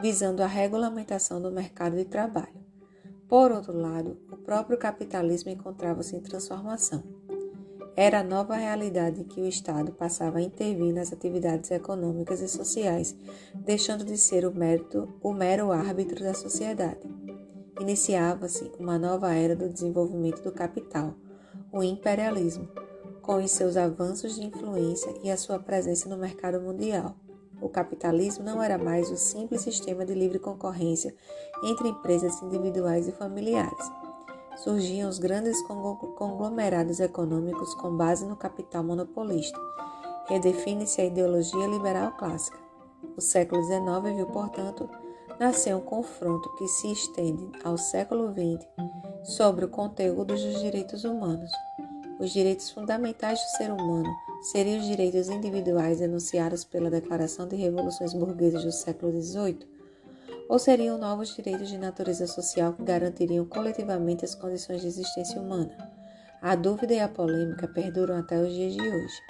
visando 0.00 0.42
a 0.42 0.46
regulamentação 0.46 1.40
do 1.40 1.50
mercado 1.50 1.96
de 1.96 2.04
trabalho. 2.04 2.58
Por 3.28 3.52
outro 3.52 3.76
lado, 3.76 4.16
o 4.32 4.36
próprio 4.36 4.78
capitalismo 4.78 5.50
encontrava-se 5.50 6.16
em 6.16 6.20
transformação. 6.20 7.02
Era 7.94 8.20
a 8.20 8.24
nova 8.24 8.54
realidade 8.54 9.20
em 9.20 9.24
que 9.24 9.40
o 9.40 9.46
Estado 9.46 9.90
passava 9.90 10.38
a 10.38 10.42
intervir 10.42 10.94
nas 10.94 11.12
atividades 11.12 11.70
econômicas 11.70 12.40
e 12.40 12.48
sociais, 12.48 13.16
deixando 13.54 14.04
de 14.04 14.16
ser 14.16 14.46
o, 14.46 14.54
mérito, 14.54 15.12
o 15.20 15.32
mero 15.32 15.72
árbitro 15.72 16.22
da 16.22 16.32
sociedade. 16.32 17.00
Iniciava-se 17.80 18.70
uma 18.78 18.98
nova 18.98 19.34
era 19.34 19.56
do 19.56 19.68
desenvolvimento 19.68 20.42
do 20.42 20.52
capital, 20.52 21.14
o 21.72 21.82
imperialismo, 21.82 22.68
com 23.20 23.36
os 23.36 23.50
seus 23.50 23.76
avanços 23.76 24.36
de 24.36 24.46
influência 24.46 25.12
e 25.22 25.30
a 25.30 25.36
sua 25.36 25.58
presença 25.58 26.08
no 26.08 26.16
mercado 26.16 26.60
mundial. 26.60 27.16
O 27.60 27.68
capitalismo 27.68 28.44
não 28.44 28.62
era 28.62 28.78
mais 28.78 29.10
o 29.10 29.16
simples 29.16 29.62
sistema 29.62 30.04
de 30.04 30.14
livre 30.14 30.38
concorrência 30.38 31.14
entre 31.64 31.88
empresas 31.88 32.40
individuais 32.42 33.08
e 33.08 33.12
familiares 33.12 33.90
surgiam 34.58 35.08
os 35.08 35.18
grandes 35.18 35.60
conglomerados 35.62 37.00
econômicos 37.00 37.74
com 37.74 37.96
base 37.96 38.26
no 38.26 38.36
capital 38.36 38.82
monopolista. 38.82 39.58
Redefine-se 40.26 41.00
a 41.00 41.04
ideologia 41.04 41.66
liberal 41.66 42.12
clássica. 42.16 42.58
O 43.16 43.20
século 43.20 43.62
XIX 43.62 44.16
viu, 44.16 44.26
portanto, 44.26 44.88
nascer 45.38 45.74
um 45.74 45.80
confronto 45.80 46.52
que 46.56 46.66
se 46.66 46.90
estende 46.90 47.50
ao 47.64 47.78
século 47.78 48.32
XX 48.32 48.66
sobre 49.36 49.64
o 49.64 49.68
conteúdo 49.68 50.34
dos 50.34 50.60
direitos 50.60 51.04
humanos. 51.04 51.50
Os 52.18 52.32
direitos 52.32 52.70
fundamentais 52.70 53.38
do 53.38 53.56
ser 53.56 53.70
humano 53.70 54.08
seriam 54.42 54.80
os 54.80 54.86
direitos 54.86 55.28
individuais 55.28 56.00
enunciados 56.00 56.64
pela 56.64 56.90
Declaração 56.90 57.46
de 57.46 57.54
Revoluções 57.54 58.12
Burguesas 58.12 58.64
do 58.64 58.72
século 58.72 59.12
XVIII 59.22 59.78
ou 60.48 60.58
seriam 60.58 60.98
novos 60.98 61.34
direitos 61.34 61.68
de 61.68 61.78
natureza 61.78 62.26
social 62.26 62.72
que 62.72 62.82
garantiriam 62.82 63.44
coletivamente 63.44 64.24
as 64.24 64.34
condições 64.34 64.80
de 64.80 64.88
existência 64.88 65.40
humana? 65.40 65.76
A 66.42 66.56
dúvida 66.56 66.94
e 66.94 67.00
a 67.00 67.08
polêmica 67.08 67.68
perduram 67.68 68.16
até 68.16 68.40
os 68.40 68.52
dias 68.52 68.72
de 68.72 68.80
hoje. 68.80 69.22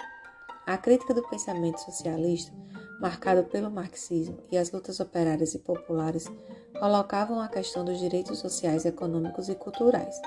A 0.65 0.77
crítica 0.77 1.13
do 1.13 1.27
pensamento 1.27 1.79
socialista, 1.79 2.51
marcado 2.99 3.43
pelo 3.43 3.69
marxismo 3.69 4.37
e 4.51 4.57
as 4.57 4.71
lutas 4.71 4.99
operárias 4.99 5.53
e 5.53 5.59
populares, 5.59 6.25
colocavam 6.79 7.39
a 7.39 7.47
questão 7.47 7.85
dos 7.85 7.99
direitos 7.99 8.39
sociais, 8.39 8.85
econômicos 8.85 9.49
e 9.49 9.55
culturais. 9.55 10.19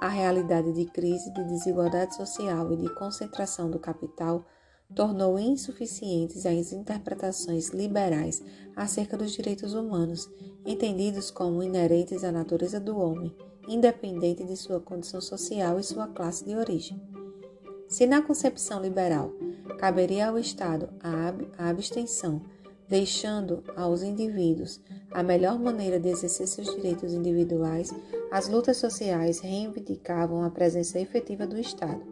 A 0.00 0.08
realidade 0.08 0.72
de 0.72 0.86
crise, 0.86 1.30
de 1.30 1.44
desigualdade 1.44 2.16
social 2.16 2.72
e 2.72 2.76
de 2.76 2.88
concentração 2.94 3.70
do 3.70 3.78
capital 3.78 4.46
tornou 4.94 5.38
insuficientes 5.38 6.46
as 6.46 6.72
interpretações 6.72 7.68
liberais 7.68 8.42
acerca 8.74 9.16
dos 9.16 9.32
direitos 9.32 9.74
humanos, 9.74 10.26
entendidos 10.64 11.30
como 11.30 11.62
inerentes 11.62 12.24
à 12.24 12.32
natureza 12.32 12.80
do 12.80 12.98
homem, 12.98 13.36
independente 13.68 14.42
de 14.42 14.56
sua 14.56 14.80
condição 14.80 15.20
social 15.20 15.78
e 15.78 15.84
sua 15.84 16.08
classe 16.08 16.46
de 16.46 16.56
origem. 16.56 16.98
Se 17.86 18.06
na 18.06 18.22
concepção 18.22 18.80
liberal 18.80 19.30
caberia 19.78 20.28
ao 20.28 20.38
Estado 20.38 20.88
a, 21.02 21.28
ab 21.28 21.46
a 21.58 21.68
abstenção, 21.68 22.40
deixando 22.90 23.62
aos 23.76 24.02
indivíduos 24.02 24.80
a 25.12 25.22
melhor 25.22 25.60
maneira 25.60 26.00
de 26.00 26.08
exercer 26.08 26.48
seus 26.48 26.74
direitos 26.74 27.14
individuais, 27.14 27.94
as 28.32 28.48
lutas 28.48 28.78
sociais 28.78 29.38
reivindicavam 29.38 30.42
a 30.42 30.50
presença 30.50 30.98
efetiva 30.98 31.46
do 31.46 31.56
Estado. 31.56 32.02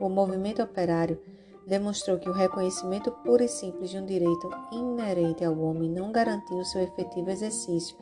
O 0.00 0.08
movimento 0.08 0.60
operário 0.60 1.20
demonstrou 1.64 2.18
que 2.18 2.28
o 2.28 2.32
reconhecimento 2.32 3.12
puro 3.24 3.42
e 3.42 3.48
simples 3.48 3.90
de 3.90 3.98
um 3.98 4.04
direito 4.04 4.50
inerente 4.72 5.44
ao 5.44 5.56
homem 5.58 5.88
não 5.88 6.10
garantia 6.10 6.56
o 6.56 6.64
seu 6.64 6.82
efetivo 6.82 7.30
exercício 7.30 7.96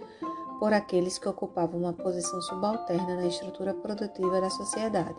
por 0.59 0.73
aqueles 0.73 1.19
que 1.19 1.29
ocupavam 1.29 1.79
uma 1.79 1.93
posição 1.93 2.41
subalterna 2.41 3.17
na 3.17 3.27
estrutura 3.27 3.75
produtiva 3.75 4.41
da 4.41 4.49
sociedade. 4.49 5.19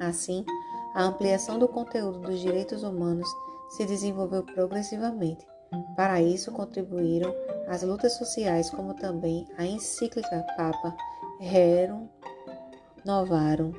Assim, 0.00 0.46
a 0.94 1.04
ampliação 1.04 1.58
do 1.58 1.68
conteúdo 1.68 2.20
dos 2.20 2.40
direitos 2.40 2.82
humanos 2.82 3.28
se 3.70 3.84
desenvolveu 3.84 4.42
progressivamente. 4.42 5.46
Para 5.96 6.22
isso 6.22 6.52
contribuíram 6.52 7.34
as 7.66 7.82
lutas 7.82 8.14
sociais, 8.14 8.70
como 8.70 8.94
também 8.94 9.46
a 9.56 9.66
encíclica 9.66 10.46
Papa 10.56 10.96
Rerum 11.40 12.08
Novarum 13.04 13.72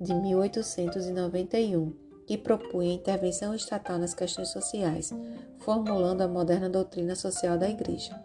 de 0.00 0.14
1891 0.14 2.06
que 2.26 2.36
propunha 2.36 2.92
intervenção 2.92 3.54
estatal 3.54 3.98
nas 3.98 4.12
questões 4.12 4.48
sociais, 4.48 5.12
formulando 5.60 6.22
a 6.22 6.28
moderna 6.28 6.68
doutrina 6.68 7.14
social 7.14 7.56
da 7.56 7.70
Igreja. 7.70 8.20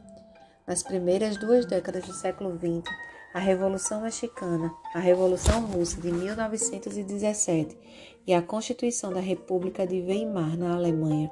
Nas 0.66 0.82
primeiras 0.82 1.38
duas 1.38 1.66
décadas 1.66 2.06
do 2.06 2.14
século 2.14 2.58
XX, 2.58 2.92
a 3.34 3.40
Revolução 3.40 4.02
Mexicana, 4.02 4.74
a 4.94 5.00
Revolução 5.00 5.66
Russa 5.68 6.02
de 6.02 6.12
1917 6.12 7.78
e 8.26 8.34
a 8.34 8.42
Constituição 8.42 9.14
da 9.14 9.20
República 9.20 9.86
de 9.86 10.02
Weimar 10.02 10.58
na 10.58 10.74
Alemanha 10.74 11.32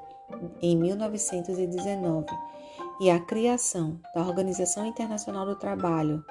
em 0.61 0.77
1919 0.77 2.25
e 2.99 3.09
a 3.09 3.19
criação 3.19 3.99
da 4.13 4.21
Organização 4.21 4.85
Internacional 4.85 5.45
do 5.45 5.55
Trabalho 5.55 6.23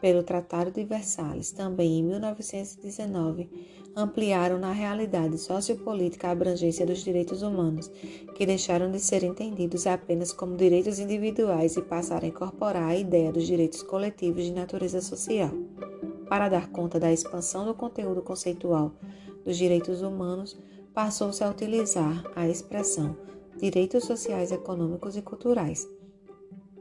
pelo 0.00 0.22
Tratado 0.22 0.70
de 0.70 0.84
Versalhes, 0.84 1.50
também 1.52 1.98
em 1.98 2.02
1919, 2.04 3.50
ampliaram 3.96 4.58
na 4.58 4.72
realidade 4.72 5.38
sociopolítica 5.38 6.28
a 6.28 6.30
abrangência 6.30 6.86
dos 6.86 7.02
direitos 7.02 7.42
humanos, 7.42 7.90
que 8.34 8.46
deixaram 8.46 8.90
de 8.90 9.00
ser 9.00 9.24
entendidos 9.24 9.86
apenas 9.86 10.32
como 10.32 10.56
direitos 10.56 10.98
individuais 10.98 11.76
e 11.76 11.82
passaram 11.82 12.26
a 12.26 12.28
incorporar 12.28 12.90
a 12.90 12.96
ideia 12.96 13.32
dos 13.32 13.46
direitos 13.46 13.82
coletivos 13.82 14.44
de 14.44 14.52
natureza 14.52 15.00
social. 15.00 15.50
Para 16.28 16.48
dar 16.48 16.68
conta 16.68 17.00
da 17.00 17.12
expansão 17.12 17.64
do 17.64 17.74
conteúdo 17.74 18.22
conceitual 18.22 18.92
dos 19.44 19.56
direitos 19.56 20.02
humanos, 20.02 20.56
passou-se 20.92 21.42
a 21.42 21.50
utilizar 21.50 22.24
a 22.36 22.46
expressão 22.46 23.16
direitos 23.58 24.04
sociais, 24.04 24.50
econômicos 24.52 25.16
e 25.16 25.22
culturais 25.22 25.86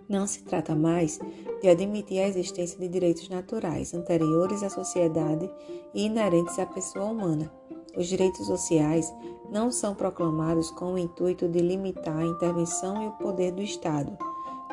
não 0.09 0.25
se 0.25 0.41
trata 0.43 0.73
mais 0.75 1.19
de 1.61 1.67
admitir 1.67 2.19
a 2.19 2.27
existência 2.27 2.79
de 2.79 2.87
direitos 2.87 3.27
naturais 3.29 3.93
anteriores 3.93 4.63
à 4.63 4.69
sociedade 4.69 5.49
e 5.93 6.05
inerentes 6.05 6.57
à 6.59 6.65
pessoa 6.65 7.05
humana. 7.05 7.51
Os 7.95 8.07
direitos 8.07 8.45
sociais 8.45 9.13
não 9.51 9.71
são 9.71 9.95
proclamados 9.95 10.69
com 10.71 10.93
o 10.93 10.97
intuito 10.97 11.47
de 11.47 11.59
limitar 11.59 12.17
a 12.17 12.25
intervenção 12.25 13.03
e 13.03 13.07
o 13.07 13.11
poder 13.13 13.51
do 13.51 13.61
Estado. 13.61 14.17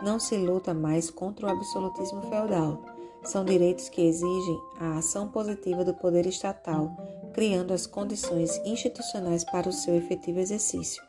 Não 0.03 0.21
se 0.21 0.37
luta 0.37 0.75
mais 0.75 1.11
contra 1.11 1.47
o 1.47 1.51
absolutismo 1.51 2.23
feudal. 2.23 2.81
São 3.23 3.45
direitos 3.45 3.89
que 3.89 4.03
exigem 4.03 4.61
a 4.79 4.99
ação 4.99 5.29
positiva 5.29 5.83
do 5.83 5.95
poder 5.95 6.27
estatal, 6.27 6.95
criando 7.33 7.73
as 7.73 7.87
condições 7.87 8.61
institucionais 8.67 9.43
para 9.45 9.69
o 9.69 9.73
seu 9.73 9.95
efetivo 9.95 10.41
exercício. 10.41 11.03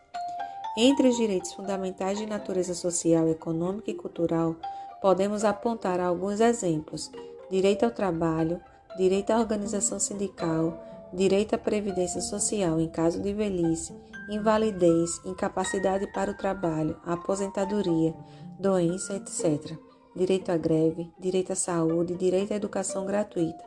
Entre 0.78 1.08
os 1.08 1.16
direitos 1.16 1.54
fundamentais 1.54 2.18
de 2.18 2.26
natureza 2.26 2.74
social, 2.74 3.30
econômica 3.30 3.90
e 3.90 3.94
cultural, 3.94 4.58
podemos 5.02 5.46
apontar 5.46 6.02
alguns 6.02 6.42
exemplos: 6.42 7.10
direito 7.50 7.86
ao 7.86 7.92
trabalho, 7.92 8.60
direito 8.98 9.32
à 9.32 9.40
organização 9.40 10.00
sindical, 10.00 10.78
direito 11.14 11.56
à 11.56 11.58
previdência 11.58 12.20
social 12.20 12.78
em 12.80 12.90
caso 12.90 13.22
de 13.22 13.32
velhice, 13.32 13.96
invalidez, 14.30 15.22
incapacidade 15.26 16.12
para 16.12 16.32
o 16.32 16.38
trabalho, 16.38 17.00
aposentadoria, 17.06 18.14
doença, 18.60 19.16
etc. 19.16 19.78
Direito 20.14 20.52
à 20.52 20.58
greve, 20.58 21.10
direito 21.18 21.54
à 21.54 21.56
saúde, 21.56 22.16
direito 22.16 22.52
à 22.52 22.56
educação 22.58 23.06
gratuita, 23.06 23.64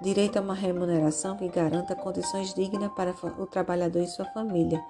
direito 0.00 0.38
a 0.38 0.42
uma 0.42 0.54
remuneração 0.54 1.36
que 1.36 1.48
garanta 1.48 1.94
condições 1.94 2.52
dignas 2.54 2.90
para 2.92 3.14
o 3.38 3.46
trabalhador 3.46 4.02
e 4.02 4.06
sua 4.06 4.24
família, 4.26 4.82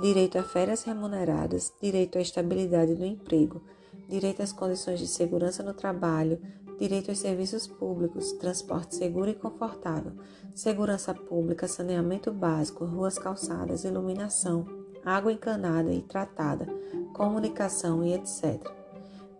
direito 0.00 0.38
a 0.38 0.42
férias 0.42 0.82
remuneradas, 0.84 1.72
direito 1.80 2.18
à 2.18 2.20
estabilidade 2.20 2.94
do 2.94 3.04
emprego, 3.04 3.62
direito 4.08 4.42
às 4.42 4.52
condições 4.52 4.98
de 4.98 5.06
segurança 5.06 5.62
no 5.62 5.74
trabalho, 5.74 6.40
direito 6.78 7.10
aos 7.10 7.18
serviços 7.18 7.66
públicos, 7.66 8.32
transporte 8.32 8.96
seguro 8.96 9.30
e 9.30 9.34
confortável, 9.34 10.12
segurança 10.54 11.14
pública, 11.14 11.68
saneamento 11.68 12.32
básico, 12.32 12.84
ruas, 12.84 13.18
calçadas, 13.18 13.84
iluminação, 13.84 14.66
água 15.04 15.32
encanada 15.32 15.92
e 15.92 16.02
tratada, 16.02 16.66
comunicação 17.12 18.04
e 18.04 18.14
etc. 18.14 18.60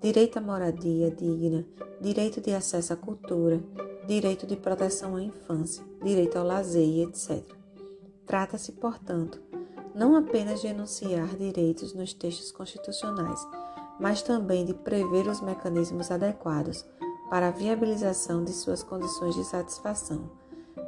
Direito 0.01 0.39
à 0.39 0.41
moradia 0.41 1.11
digna, 1.11 1.67
direito 2.01 2.41
de 2.41 2.53
acesso 2.53 2.93
à 2.93 2.97
cultura, 2.97 3.61
direito 4.07 4.47
de 4.47 4.57
proteção 4.57 5.17
à 5.17 5.23
infância, 5.23 5.85
direito 6.03 6.37
ao 6.37 6.45
lazer 6.45 6.87
e 6.87 7.03
etc. 7.03 7.43
Trata-se, 8.27 8.73
portanto, 8.73 9.41
não 9.95 10.17
apenas 10.17 10.61
de 10.61 10.67
enunciar 10.67 11.29
direitos 11.37 11.95
nos 11.95 12.13
textos 12.13 12.51
constitucionais, 12.51 13.41
mas 14.01 14.23
também 14.23 14.65
de 14.65 14.75
prever 14.75 15.29
os 15.29 15.41
mecanismos 15.41 16.11
adequados 16.11 16.85
para 17.31 17.49
a 17.49 17.53
viabilização 17.53 18.45
de 18.45 18.53
suas 18.53 18.83
condições 18.83 19.35
de 19.35 19.45
satisfação. 19.45 20.31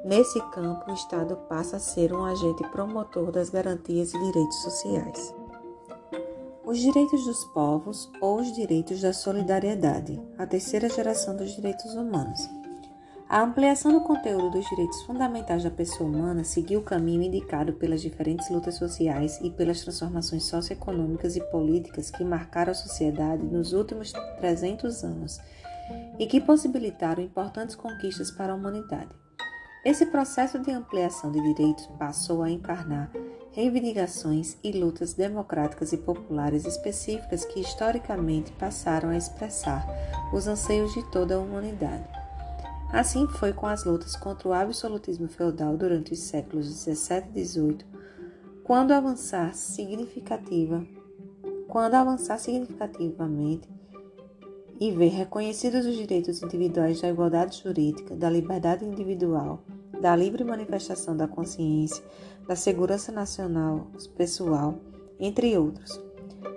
Nesse 0.05 0.41
campo, 0.51 0.91
o 0.91 0.95
Estado 0.95 1.37
passa 1.49 1.77
a 1.77 1.81
ser 1.81 2.13
um 2.13 2.25
agente 2.25 2.63
promotor 2.71 3.31
das 3.31 3.51
garantias 3.51 4.13
e 4.13 4.19
direitos 4.19 4.63
sociais. 4.63 5.35
Os 6.65 6.79
direitos 6.79 7.25
dos 7.25 7.45
povos 7.47 8.11
ou 8.21 8.41
os 8.41 8.53
direitos 8.53 9.01
da 9.01 9.13
solidariedade, 9.13 10.21
a 10.37 10.47
terceira 10.47 10.89
geração 10.89 11.37
dos 11.37 11.53
direitos 11.53 11.95
humanos. 11.95 12.41
A 13.29 13.43
ampliação 13.43 13.93
do 13.93 14.03
conteúdo 14.03 14.51
dos 14.51 14.69
direitos 14.69 15.03
fundamentais 15.03 15.65
da 15.65 15.71
pessoa 15.71 16.09
humana 16.09 16.45
seguiu 16.45 16.79
o 16.79 16.85
caminho 16.85 17.23
indicado 17.23 17.73
pelas 17.73 18.01
diferentes 18.01 18.49
lutas 18.49 18.77
sociais 18.77 19.41
e 19.43 19.51
pelas 19.51 19.81
transformações 19.81 20.45
socioeconômicas 20.45 21.35
e 21.35 21.41
políticas 21.51 22.09
que 22.09 22.23
marcaram 22.23 22.71
a 22.71 22.75
sociedade 22.75 23.43
nos 23.43 23.73
últimos 23.73 24.13
300 24.13 25.03
anos 25.03 25.41
e 26.21 26.27
que 26.27 26.41
possibilitaram 26.41 27.21
importantes 27.21 27.75
conquistas 27.75 28.31
para 28.31 28.53
a 28.53 28.57
humanidade. 28.57 29.11
Esse 29.85 30.07
processo 30.07 30.61
de 30.61 30.71
ampliação 30.71 31.33
de 31.33 31.41
direitos 31.41 31.87
passou 31.99 32.45
a 32.45 32.51
encarnar 32.51 33.11
reivindicações 33.51 34.57
e 34.63 34.71
lutas 34.71 35.15
democráticas 35.15 35.93
e 35.93 35.97
populares 35.97 36.65
específicas 36.65 37.45
que 37.45 37.59
historicamente 37.59 38.53
passaram 38.53 39.09
a 39.09 39.17
expressar 39.17 39.85
os 40.33 40.47
anseios 40.47 40.95
de 40.95 41.03
toda 41.11 41.35
a 41.35 41.39
humanidade. 41.41 42.16
Assim 42.93 43.27
foi 43.27 43.53
com 43.53 43.67
as 43.67 43.85
lutas 43.85 44.15
contra 44.17 44.49
o 44.49 44.53
absolutismo 44.53 45.29
feudal 45.29 45.77
durante 45.77 46.13
os 46.13 46.21
séculos 46.21 46.67
17 46.67 47.29
e 47.29 47.33
18, 47.33 47.85
quando 48.63 48.93
avançar 48.93 49.55
significativa, 49.55 50.87
quando 51.69 51.95
avançar 51.95 52.39
significativamente 52.39 53.69
e 54.79 54.91
ver 54.93 55.09
reconhecidos 55.09 55.85
os 55.85 55.97
direitos 55.97 56.43
individuais 56.43 57.01
da 57.01 57.09
igualdade 57.09 57.63
jurídica, 57.63 58.15
da 58.15 58.31
liberdade 58.31 58.85
individual, 58.85 59.63
da 60.01 60.15
livre 60.15 60.45
manifestação 60.45 61.17
da 61.17 61.27
consciência, 61.27 62.05
da 62.47 62.55
segurança 62.55 63.11
nacional 63.11 63.89
pessoal, 64.17 64.79
entre 65.19 65.57
outros. 65.57 66.01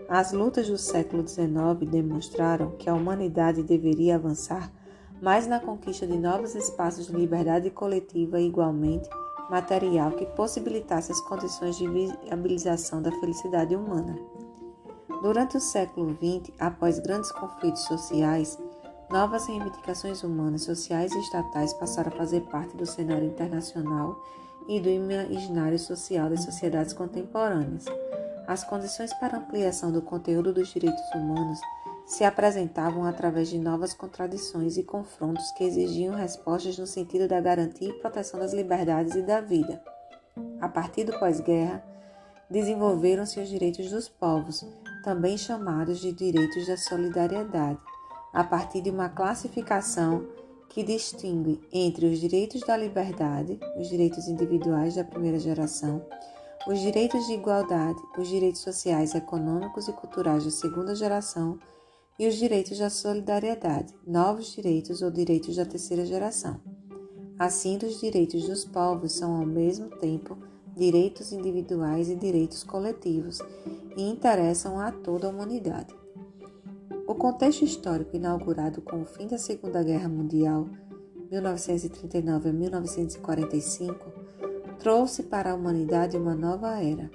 As 0.07 0.31
lutas 0.31 0.67
do 0.67 0.77
século 0.77 1.27
XIX 1.27 1.89
demonstraram 1.89 2.71
que 2.77 2.89
a 2.89 2.93
humanidade 2.93 3.63
deveria 3.63 4.15
avançar 4.15 4.71
mas 5.21 5.47
na 5.47 5.59
conquista 5.59 6.07
de 6.07 6.17
novos 6.17 6.55
espaços 6.55 7.07
de 7.07 7.13
liberdade 7.13 7.69
coletiva 7.69 8.39
igualmente 8.39 9.09
material 9.49 10.11
que 10.11 10.25
possibilitasse 10.25 11.11
as 11.11 11.19
condições 11.21 11.77
de 11.77 11.87
viabilização 11.87 13.01
da 13.01 13.11
felicidade 13.11 13.75
humana. 13.75 14.17
Durante 15.21 15.57
o 15.57 15.59
século 15.59 16.15
XX, 16.15 16.53
após 16.59 16.99
grandes 16.99 17.31
conflitos 17.31 17.83
sociais, 17.83 18.57
novas 19.09 19.47
reivindicações 19.47 20.23
humanas, 20.23 20.63
sociais 20.63 21.11
e 21.11 21.19
estatais 21.19 21.73
passaram 21.73 22.11
a 22.13 22.15
fazer 22.15 22.41
parte 22.41 22.77
do 22.77 22.85
cenário 22.85 23.27
internacional 23.27 24.23
e 24.67 24.79
do 24.79 24.87
imaginário 24.87 25.79
social 25.79 26.29
das 26.29 26.43
sociedades 26.43 26.93
contemporâneas. 26.93 27.85
As 28.47 28.63
condições 28.63 29.13
para 29.15 29.37
ampliação 29.37 29.91
do 29.91 30.01
conteúdo 30.01 30.53
dos 30.53 30.69
direitos 30.69 31.03
humanos 31.13 31.59
se 32.09 32.23
apresentavam 32.23 33.05
através 33.05 33.49
de 33.49 33.59
novas 33.59 33.93
contradições 33.93 34.77
e 34.77 34.83
confrontos 34.83 35.51
que 35.51 35.63
exigiam 35.63 36.15
respostas 36.15 36.75
no 36.75 36.87
sentido 36.87 37.27
da 37.27 37.39
garantia 37.39 37.87
e 37.87 37.99
proteção 37.99 38.39
das 38.39 38.51
liberdades 38.51 39.13
e 39.13 39.21
da 39.21 39.39
vida. 39.39 39.79
A 40.59 40.67
partir 40.67 41.03
do 41.03 41.17
pós-guerra, 41.19 41.83
desenvolveram-se 42.49 43.39
os 43.39 43.47
direitos 43.47 43.91
dos 43.91 44.09
povos, 44.09 44.65
também 45.03 45.37
chamados 45.37 45.99
de 45.99 46.11
direitos 46.11 46.65
da 46.65 46.75
solidariedade, 46.77 47.79
a 48.33 48.43
partir 48.43 48.81
de 48.81 48.89
uma 48.89 49.09
classificação 49.09 50.27
que 50.67 50.81
distingue 50.81 51.61
entre 51.71 52.07
os 52.07 52.19
direitos 52.19 52.61
da 52.61 52.75
liberdade, 52.75 53.59
os 53.79 53.87
direitos 53.87 54.27
individuais 54.27 54.95
da 54.95 55.03
primeira 55.03 55.37
geração, 55.37 56.03
os 56.67 56.79
direitos 56.79 57.27
de 57.27 57.33
igualdade, 57.33 57.99
os 58.17 58.27
direitos 58.27 58.61
sociais, 58.61 59.13
econômicos 59.13 59.87
e 59.87 59.93
culturais 59.93 60.43
da 60.43 60.51
segunda 60.51 60.95
geração 60.95 61.59
e 62.19 62.27
os 62.27 62.35
direitos 62.35 62.77
da 62.77 62.89
solidariedade, 62.89 63.95
novos 64.05 64.53
direitos 64.53 65.01
ou 65.01 65.09
direitos 65.09 65.55
da 65.55 65.65
terceira 65.65 66.05
geração. 66.05 66.59
Assim, 67.39 67.79
os 67.81 68.01
direitos 68.01 68.45
dos 68.45 68.65
povos 68.65 69.13
são 69.13 69.37
ao 69.37 69.45
mesmo 69.45 69.87
tempo 69.87 70.37
direitos 70.75 71.31
individuais 71.31 72.09
e 72.09 72.15
direitos 72.15 72.61
coletivos 72.61 73.39
e 73.95 74.03
interessam 74.03 74.77
a 74.77 74.91
toda 74.91 75.27
a 75.27 75.29
humanidade. 75.29 75.95
O 77.07 77.15
contexto 77.15 77.63
histórico 77.63 78.17
inaugurado 78.17 78.81
com 78.81 79.01
o 79.01 79.05
fim 79.05 79.25
da 79.25 79.37
Segunda 79.37 79.81
Guerra 79.81 80.09
Mundial, 80.09 80.67
1939 81.31 82.49
a 82.49 82.53
1945, 82.53 84.11
trouxe 84.77 85.23
para 85.23 85.51
a 85.51 85.55
humanidade 85.55 86.17
uma 86.17 86.35
nova 86.35 86.83
era 86.83 87.09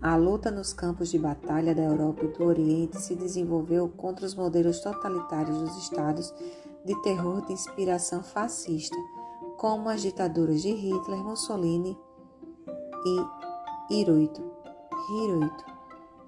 a 0.00 0.16
luta 0.16 0.50
nos 0.50 0.72
campos 0.72 1.10
de 1.10 1.18
batalha 1.18 1.74
da 1.74 1.82
Europa 1.82 2.24
e 2.24 2.28
do 2.28 2.44
Oriente 2.44 3.00
se 3.00 3.14
desenvolveu 3.14 3.88
contra 3.88 4.26
os 4.26 4.34
modelos 4.34 4.80
totalitários 4.80 5.58
dos 5.58 5.76
estados 5.78 6.34
de 6.84 6.94
terror 7.02 7.44
de 7.46 7.52
inspiração 7.52 8.22
fascista, 8.22 8.96
como 9.56 9.88
as 9.88 10.02
ditaduras 10.02 10.62
de 10.62 10.70
Hitler, 10.70 11.18
Mussolini 11.18 11.98
e 13.90 13.94
Hirohito, 13.94 14.42
Hirohito 15.10 15.76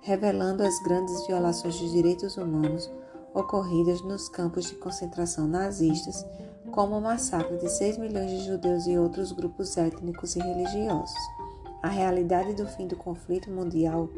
revelando 0.00 0.62
as 0.62 0.80
grandes 0.82 1.26
violações 1.26 1.78
dos 1.78 1.92
direitos 1.92 2.36
humanos 2.36 2.90
ocorridas 3.34 4.00
nos 4.00 4.28
campos 4.28 4.64
de 4.64 4.74
concentração 4.76 5.46
nazistas, 5.46 6.24
como 6.70 6.96
o 6.96 7.00
massacre 7.00 7.58
de 7.58 7.68
6 7.68 7.98
milhões 7.98 8.30
de 8.30 8.46
judeus 8.46 8.86
e 8.86 8.96
outros 8.96 9.32
grupos 9.32 9.76
étnicos 9.76 10.34
e 10.34 10.40
religiosos. 10.40 11.37
A 11.82 11.88
realidade 11.88 12.54
do 12.54 12.66
fim 12.66 12.86
do 12.86 12.96
conflito 12.96 13.50
mundial 13.50 14.08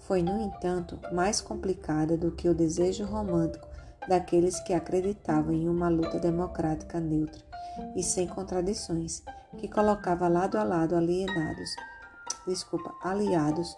foi, 0.00 0.22
no 0.22 0.40
entanto, 0.40 0.98
mais 1.12 1.40
complicada 1.40 2.16
do 2.16 2.30
que 2.30 2.48
o 2.48 2.54
desejo 2.54 3.04
romântico 3.04 3.66
daqueles 4.08 4.60
que 4.60 4.72
acreditavam 4.72 5.52
em 5.52 5.68
uma 5.68 5.88
luta 5.88 6.18
democrática 6.18 7.00
neutra 7.00 7.42
e 7.94 8.02
sem 8.02 8.26
contradições, 8.26 9.22
que 9.58 9.68
colocava 9.68 10.28
lado 10.28 10.56
a 10.56 10.62
lado 10.62 10.94
alienados, 10.94 11.70
desculpa, 12.46 12.94
aliados, 13.02 13.76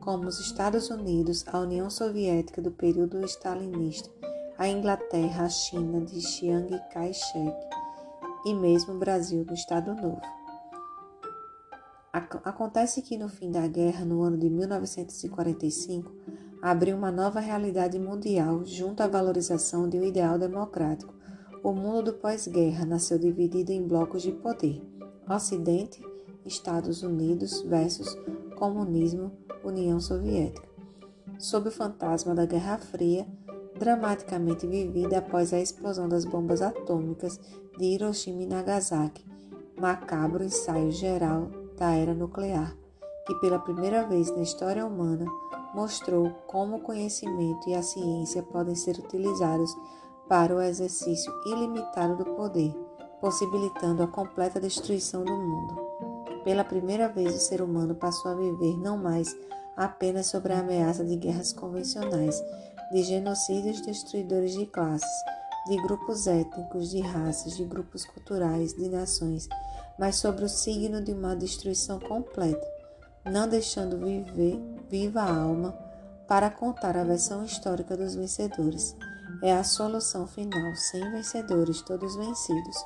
como 0.00 0.28
os 0.28 0.40
Estados 0.40 0.88
Unidos, 0.88 1.44
a 1.48 1.58
União 1.58 1.90
Soviética 1.90 2.62
do 2.62 2.70
período 2.70 3.24
stalinista, 3.24 4.08
a 4.56 4.68
Inglaterra, 4.68 5.44
a 5.44 5.48
China 5.48 6.00
de 6.00 6.20
Chiang 6.20 6.80
Kai-shek 6.92 7.56
e 8.46 8.54
mesmo 8.54 8.94
o 8.94 8.98
Brasil 8.98 9.44
do 9.44 9.52
Estado 9.52 9.94
Novo. 9.94 10.35
Acontece 12.12 13.02
que 13.02 13.18
no 13.18 13.28
fim 13.28 13.50
da 13.50 13.66
guerra, 13.66 14.04
no 14.04 14.22
ano 14.22 14.38
de 14.38 14.48
1945, 14.48 16.12
abriu 16.62 16.96
uma 16.96 17.12
nova 17.12 17.40
realidade 17.40 17.98
mundial 17.98 18.64
junto 18.64 19.02
à 19.02 19.06
valorização 19.06 19.88
de 19.88 19.98
um 19.98 20.04
ideal 20.04 20.38
democrático. 20.38 21.14
O 21.62 21.72
mundo 21.72 22.04
do 22.04 22.12
pós-guerra 22.14 22.86
nasceu 22.86 23.18
dividido 23.18 23.72
em 23.72 23.86
blocos 23.86 24.22
de 24.22 24.32
poder: 24.32 24.82
Ocidente, 25.28 26.02
Estados 26.44 27.02
Unidos 27.02 27.60
versus 27.62 28.16
comunismo, 28.56 29.32
União 29.64 30.00
Soviética. 30.00 30.66
Sob 31.38 31.68
o 31.68 31.72
fantasma 31.72 32.34
da 32.34 32.46
Guerra 32.46 32.78
Fria, 32.78 33.26
dramaticamente 33.78 34.66
vivida 34.66 35.18
após 35.18 35.52
a 35.52 35.60
explosão 35.60 36.08
das 36.08 36.24
bombas 36.24 36.62
atômicas 36.62 37.38
de 37.76 37.84
Hiroshima 37.84 38.42
e 38.42 38.46
Nagasaki, 38.46 39.24
macabro 39.76 40.44
ensaio 40.44 40.90
geral 40.90 41.50
da 41.76 41.92
era 41.92 42.14
nuclear, 42.14 42.74
que 43.26 43.34
pela 43.36 43.58
primeira 43.58 44.06
vez 44.06 44.34
na 44.34 44.42
história 44.42 44.86
humana 44.86 45.26
mostrou 45.74 46.30
como 46.46 46.76
o 46.76 46.80
conhecimento 46.80 47.68
e 47.68 47.74
a 47.74 47.82
ciência 47.82 48.42
podem 48.42 48.74
ser 48.74 48.98
utilizados 48.98 49.76
para 50.28 50.54
o 50.54 50.60
exercício 50.60 51.32
ilimitado 51.46 52.16
do 52.16 52.24
poder, 52.34 52.72
possibilitando 53.20 54.02
a 54.02 54.06
completa 54.06 54.58
destruição 54.58 55.24
do 55.24 55.32
mundo. 55.32 55.86
Pela 56.42 56.64
primeira 56.64 57.08
vez, 57.08 57.34
o 57.34 57.38
ser 57.38 57.60
humano 57.60 57.94
passou 57.94 58.30
a 58.30 58.34
viver 58.34 58.76
não 58.78 58.96
mais 58.96 59.36
apenas 59.76 60.26
sobre 60.26 60.52
a 60.52 60.60
ameaça 60.60 61.04
de 61.04 61.16
guerras 61.16 61.52
convencionais, 61.52 62.42
de 62.90 63.02
genocídios 63.02 63.80
destruidores 63.80 64.52
de 64.52 64.64
classes, 64.66 65.10
de 65.66 65.76
grupos 65.82 66.26
étnicos, 66.26 66.90
de 66.90 67.00
raças, 67.00 67.56
de 67.56 67.64
grupos 67.64 68.04
culturais, 68.04 68.72
de 68.74 68.88
nações, 68.88 69.48
mas 69.98 70.16
sobre 70.16 70.44
o 70.44 70.48
signo 70.48 71.00
de 71.00 71.12
uma 71.12 71.34
destruição 71.34 71.98
completa, 71.98 72.66
não 73.24 73.48
deixando 73.48 73.98
viver 73.98 74.60
viva 74.88 75.20
a 75.20 75.34
alma 75.34 75.76
para 76.28 76.50
contar 76.50 76.96
a 76.96 77.04
versão 77.04 77.44
histórica 77.44 77.96
dos 77.96 78.14
vencedores. 78.14 78.94
É 79.42 79.52
a 79.52 79.64
solução 79.64 80.26
final, 80.26 80.74
sem 80.74 81.10
vencedores, 81.10 81.82
todos 81.82 82.16
vencidos. 82.16 82.76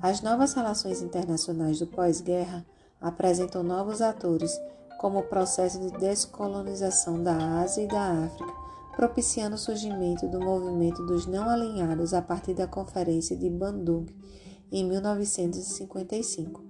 As 0.00 0.22
novas 0.22 0.54
relações 0.54 1.02
internacionais 1.02 1.78
do 1.78 1.86
pós-guerra 1.86 2.64
apresentam 3.00 3.62
novos 3.62 4.00
atores, 4.00 4.58
como 4.98 5.18
o 5.18 5.28
processo 5.28 5.78
de 5.80 5.90
descolonização 5.98 7.22
da 7.22 7.60
Ásia 7.60 7.82
e 7.82 7.88
da 7.88 8.24
África, 8.24 8.52
propiciando 8.96 9.56
o 9.56 9.58
surgimento 9.58 10.26
do 10.28 10.40
movimento 10.40 11.04
dos 11.06 11.26
não 11.26 11.48
alinhados 11.48 12.12
a 12.12 12.20
partir 12.20 12.54
da 12.54 12.66
Conferência 12.66 13.36
de 13.36 13.48
Bandung 13.48 14.06
em 14.70 14.84
1955. 14.84 16.62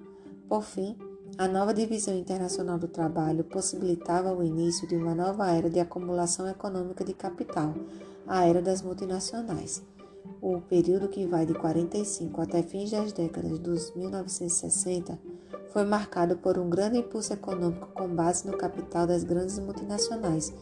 Por 0.48 0.62
fim, 0.62 0.96
a 1.38 1.48
nova 1.48 1.72
divisão 1.72 2.14
internacional 2.14 2.78
do 2.78 2.88
trabalho 2.88 3.44
possibilitava 3.44 4.34
o 4.34 4.42
início 4.42 4.86
de 4.86 4.96
uma 4.96 5.14
nova 5.14 5.50
era 5.50 5.70
de 5.70 5.80
acumulação 5.80 6.48
econômica 6.48 7.04
de 7.04 7.14
capital, 7.14 7.74
a 8.26 8.46
era 8.46 8.60
das 8.60 8.82
multinacionais. 8.82 9.82
O 10.42 10.60
período 10.60 11.08
que 11.08 11.26
vai 11.26 11.46
de 11.46 11.54
45 11.54 12.40
até 12.40 12.62
fins 12.62 12.90
das 12.90 13.12
décadas 13.12 13.58
dos 13.58 13.94
1960 13.94 15.18
foi 15.72 15.84
marcado 15.84 16.36
por 16.36 16.58
um 16.58 16.68
grande 16.68 16.98
impulso 16.98 17.32
econômico 17.32 17.88
com 17.94 18.08
base 18.08 18.46
no 18.46 18.56
capital 18.56 19.06
das 19.06 19.24
grandes 19.24 19.58
multinacionais 19.58 20.52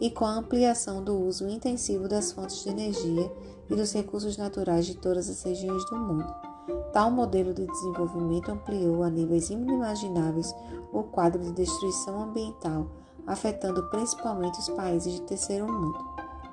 e 0.00 0.10
com 0.10 0.24
a 0.24 0.34
ampliação 0.34 1.02
do 1.02 1.18
uso 1.18 1.48
intensivo 1.48 2.08
das 2.08 2.32
fontes 2.32 2.62
de 2.62 2.70
energia 2.70 3.30
e 3.70 3.74
dos 3.74 3.92
recursos 3.92 4.36
naturais 4.36 4.86
de 4.86 4.96
todas 4.96 5.28
as 5.28 5.42
regiões 5.42 5.84
do 5.86 5.96
mundo. 5.96 6.53
Tal 6.92 7.10
modelo 7.10 7.52
de 7.52 7.66
desenvolvimento 7.66 8.50
ampliou 8.50 9.02
a 9.02 9.10
níveis 9.10 9.50
inimagináveis 9.50 10.54
o 10.92 11.02
quadro 11.02 11.42
de 11.42 11.52
destruição 11.52 12.22
ambiental, 12.22 12.86
afetando 13.26 13.82
principalmente 13.90 14.58
os 14.60 14.68
países 14.70 15.12
de 15.12 15.22
terceiro 15.22 15.70
mundo. 15.70 15.98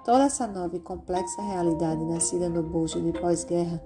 Toda 0.03 0.23
essa 0.23 0.47
nova 0.47 0.75
e 0.75 0.79
complexa 0.79 1.41
realidade 1.41 2.03
nascida 2.03 2.49
no 2.49 2.63
bojo 2.63 2.99
de 3.01 3.11
pós-guerra 3.19 3.81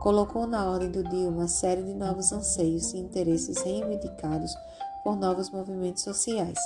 colocou 0.00 0.46
na 0.46 0.70
ordem 0.70 0.90
do 0.90 1.02
dia 1.02 1.28
uma 1.28 1.48
série 1.48 1.82
de 1.82 1.92
novos 1.92 2.32
anseios 2.32 2.92
e 2.92 2.98
interesses 2.98 3.60
reivindicados 3.62 4.54
por 5.02 5.16
novos 5.16 5.50
movimentos 5.50 6.04
sociais. 6.04 6.58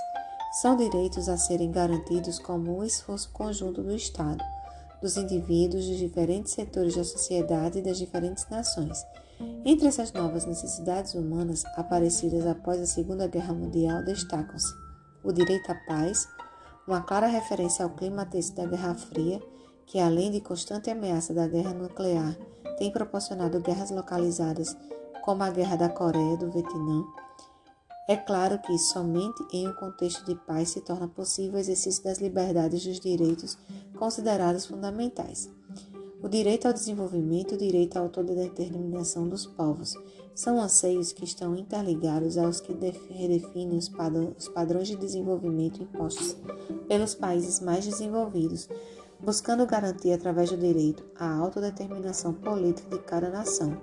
São 0.61 0.77
direitos 0.77 1.29
a 1.29 1.37
serem 1.37 1.71
garantidos 1.71 2.39
como 2.39 2.79
um 2.79 2.85
esforço 2.85 3.31
conjunto 3.33 3.83
do 3.83 3.95
Estado, 3.95 4.43
dos 5.01 5.17
indivíduos, 5.17 5.87
dos 5.87 5.99
diferentes 5.99 6.53
setores 6.53 6.95
da 6.95 7.05
sociedade 7.05 7.79
e 7.79 7.83
das 7.83 7.99
diferentes 7.99 8.49
nações. 8.51 9.05
Entre 9.65 9.87
essas 9.87 10.13
novas 10.13 10.45
necessidades 10.45 11.15
humanas 11.15 11.65
aparecidas 11.77 12.47
após 12.47 12.81
a 12.81 12.87
Segunda 12.87 13.27
Guerra 13.27 13.55
Mundial 13.55 14.05
destacam-se 14.05 14.73
o 15.25 15.33
direito 15.33 15.71
à 15.71 15.75
paz, 15.75 16.29
uma 16.87 17.01
clara 17.01 17.27
referência 17.27 17.85
ao 17.85 17.91
clima 17.91 18.27
tenso 18.27 18.55
da 18.55 18.67
Guerra 18.67 18.95
Fria, 18.95 19.41
que 19.87 19.99
além 19.99 20.31
de 20.31 20.41
constante 20.41 20.91
ameaça 20.91 21.33
da 21.33 21.47
guerra 21.47 21.73
nuclear, 21.73 22.37
tem 22.79 22.91
proporcionado 22.91 23.61
guerras 23.61 23.91
localizadas, 23.91 24.77
como 25.23 25.43
a 25.43 25.51
Guerra 25.51 25.77
da 25.77 25.89
Coreia 25.89 26.37
do 26.37 26.51
Vietnã, 26.51 27.05
é 28.11 28.17
claro 28.17 28.59
que 28.59 28.77
somente 28.77 29.41
em 29.53 29.69
um 29.69 29.73
contexto 29.73 30.25
de 30.25 30.35
paz 30.35 30.71
se 30.71 30.81
torna 30.81 31.07
possível 31.07 31.55
o 31.55 31.59
exercício 31.59 32.03
das 32.03 32.19
liberdades 32.19 32.85
e 32.85 32.89
dos 32.89 32.99
direitos 32.99 33.57
considerados 33.97 34.67
fundamentais. 34.67 35.49
O 36.21 36.29
direito 36.29 36.67
ao 36.67 36.73
desenvolvimento 36.73 37.53
e 37.53 37.55
o 37.55 37.59
direito 37.59 37.97
à 37.97 38.01
autodeterminação 38.01 39.29
dos 39.29 39.47
povos 39.47 39.95
são 40.35 40.61
anseios 40.61 41.13
que 41.13 41.23
estão 41.23 41.55
interligados 41.55 42.37
aos 42.37 42.61
que 42.61 42.73
redefinem 43.11 43.79
os 43.79 44.49
padrões 44.49 44.89
de 44.89 44.97
desenvolvimento 44.97 45.81
impostos 45.81 46.37
pelos 46.89 47.15
países 47.15 47.61
mais 47.61 47.85
desenvolvidos, 47.85 48.69
buscando 49.21 49.65
garantir 49.67 50.11
através 50.11 50.51
do 50.51 50.57
direito 50.57 51.05
a 51.15 51.33
autodeterminação 51.33 52.33
política 52.33 52.91
de 52.91 53.05
cada 53.05 53.31
nação, 53.31 53.81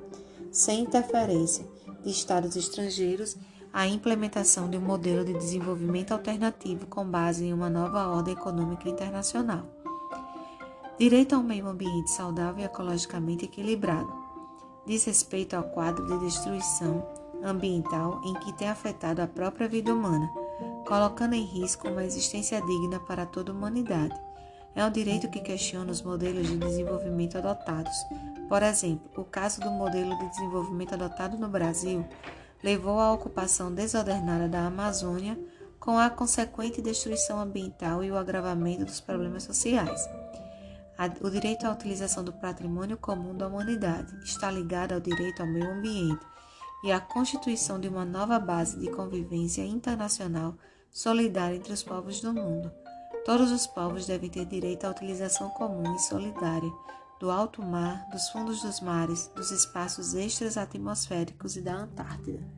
sem 0.52 0.82
interferência 0.82 1.66
de 2.04 2.10
estados 2.10 2.58
estrangeiros 2.58 3.38
a 3.78 3.86
implementação 3.86 4.68
de 4.68 4.76
um 4.76 4.82
modelo 4.82 5.24
de 5.24 5.34
desenvolvimento 5.34 6.12
alternativo 6.12 6.88
com 6.88 7.06
base 7.06 7.46
em 7.46 7.54
uma 7.54 7.70
nova 7.70 8.08
ordem 8.08 8.34
econômica 8.34 8.90
internacional. 8.90 9.68
Direito 10.98 11.36
a 11.36 11.38
um 11.38 11.44
meio 11.44 11.68
ambiente 11.68 12.10
saudável 12.10 12.64
e 12.64 12.66
ecologicamente 12.66 13.46
equilibrado. 13.46 14.12
Diz 14.84 15.06
respeito 15.06 15.56
ao 15.56 15.62
quadro 15.62 16.08
de 16.08 16.26
destruição 16.26 17.08
ambiental 17.44 18.20
em 18.26 18.34
que 18.40 18.52
tem 18.54 18.68
afetado 18.68 19.22
a 19.22 19.28
própria 19.28 19.68
vida 19.68 19.94
humana, 19.94 20.28
colocando 20.88 21.36
em 21.36 21.44
risco 21.44 21.88
uma 21.88 22.04
existência 22.04 22.60
digna 22.60 23.00
para 23.02 23.28
toda 23.28 23.52
a 23.52 23.56
humanidade. 23.56 24.20
É 24.74 24.84
um 24.84 24.90
direito 24.90 25.30
que 25.30 25.40
questiona 25.40 25.92
os 25.92 26.02
modelos 26.02 26.48
de 26.48 26.58
desenvolvimento 26.58 27.38
adotados. 27.38 27.96
Por 28.50 28.64
exemplo, 28.64 29.22
o 29.22 29.24
caso 29.24 29.62
do 29.62 29.70
modelo 29.70 30.18
de 30.18 30.30
desenvolvimento 30.30 30.96
adotado 30.96 31.38
no 31.38 31.48
Brasil 31.48 32.04
levou 32.64 33.00
à 33.00 33.12
ocupação 33.12 33.74
desordenada 33.74 34.48
da 34.48 34.66
Amazônia, 34.66 35.38
com 35.80 35.98
a 35.98 36.10
consequente 36.10 36.82
destruição 36.82 37.40
ambiental 37.40 38.04
e 38.04 38.12
o 38.12 38.18
agravamento 38.18 38.86
dos 38.86 39.00
problemas 39.00 39.44
sociais. 39.44 40.10
O 41.22 41.30
direito 41.30 41.66
à 41.66 41.72
utilização 41.72 42.24
do 42.24 42.34
patrimônio 42.34 42.98
comum 42.98 43.36
da 43.36 43.48
humanidade 43.48 44.14
está 44.24 44.50
ligado 44.50 44.94
ao 44.94 45.00
direito 45.00 45.42
ao 45.42 45.48
meio 45.48 45.72
ambiente 45.72 46.26
e 46.84 46.92
à 46.92 47.00
constituição 47.00 47.80
de 47.80 47.88
uma 47.88 48.04
nova 48.04 48.40
base 48.40 48.80
de 48.80 48.90
convivência 48.90 49.64
internacional 49.64 50.56
solidária 50.92 51.56
entre 51.56 51.72
os 51.72 51.84
povos 51.84 52.20
do 52.22 52.34
mundo. 52.34 52.72
Todos 53.24 53.52
os 53.52 53.68
povos 53.68 54.08
devem 54.08 54.30
ter 54.30 54.46
direito 54.46 54.86
à 54.86 54.90
utilização 54.90 55.50
comum 55.52 55.96
e 55.96 56.00
solidária 56.00 56.72
do 57.20 57.32
alto 57.32 57.62
mar, 57.62 58.08
dos 58.12 58.30
fundos 58.30 58.62
dos 58.62 58.80
mares, 58.80 59.32
dos 59.36 59.52
espaços 59.52 60.14
extras 60.14 60.58
atmosféricos 60.58 61.56
e 61.56 61.62
da 61.62 61.74
Antártida. 61.74 62.57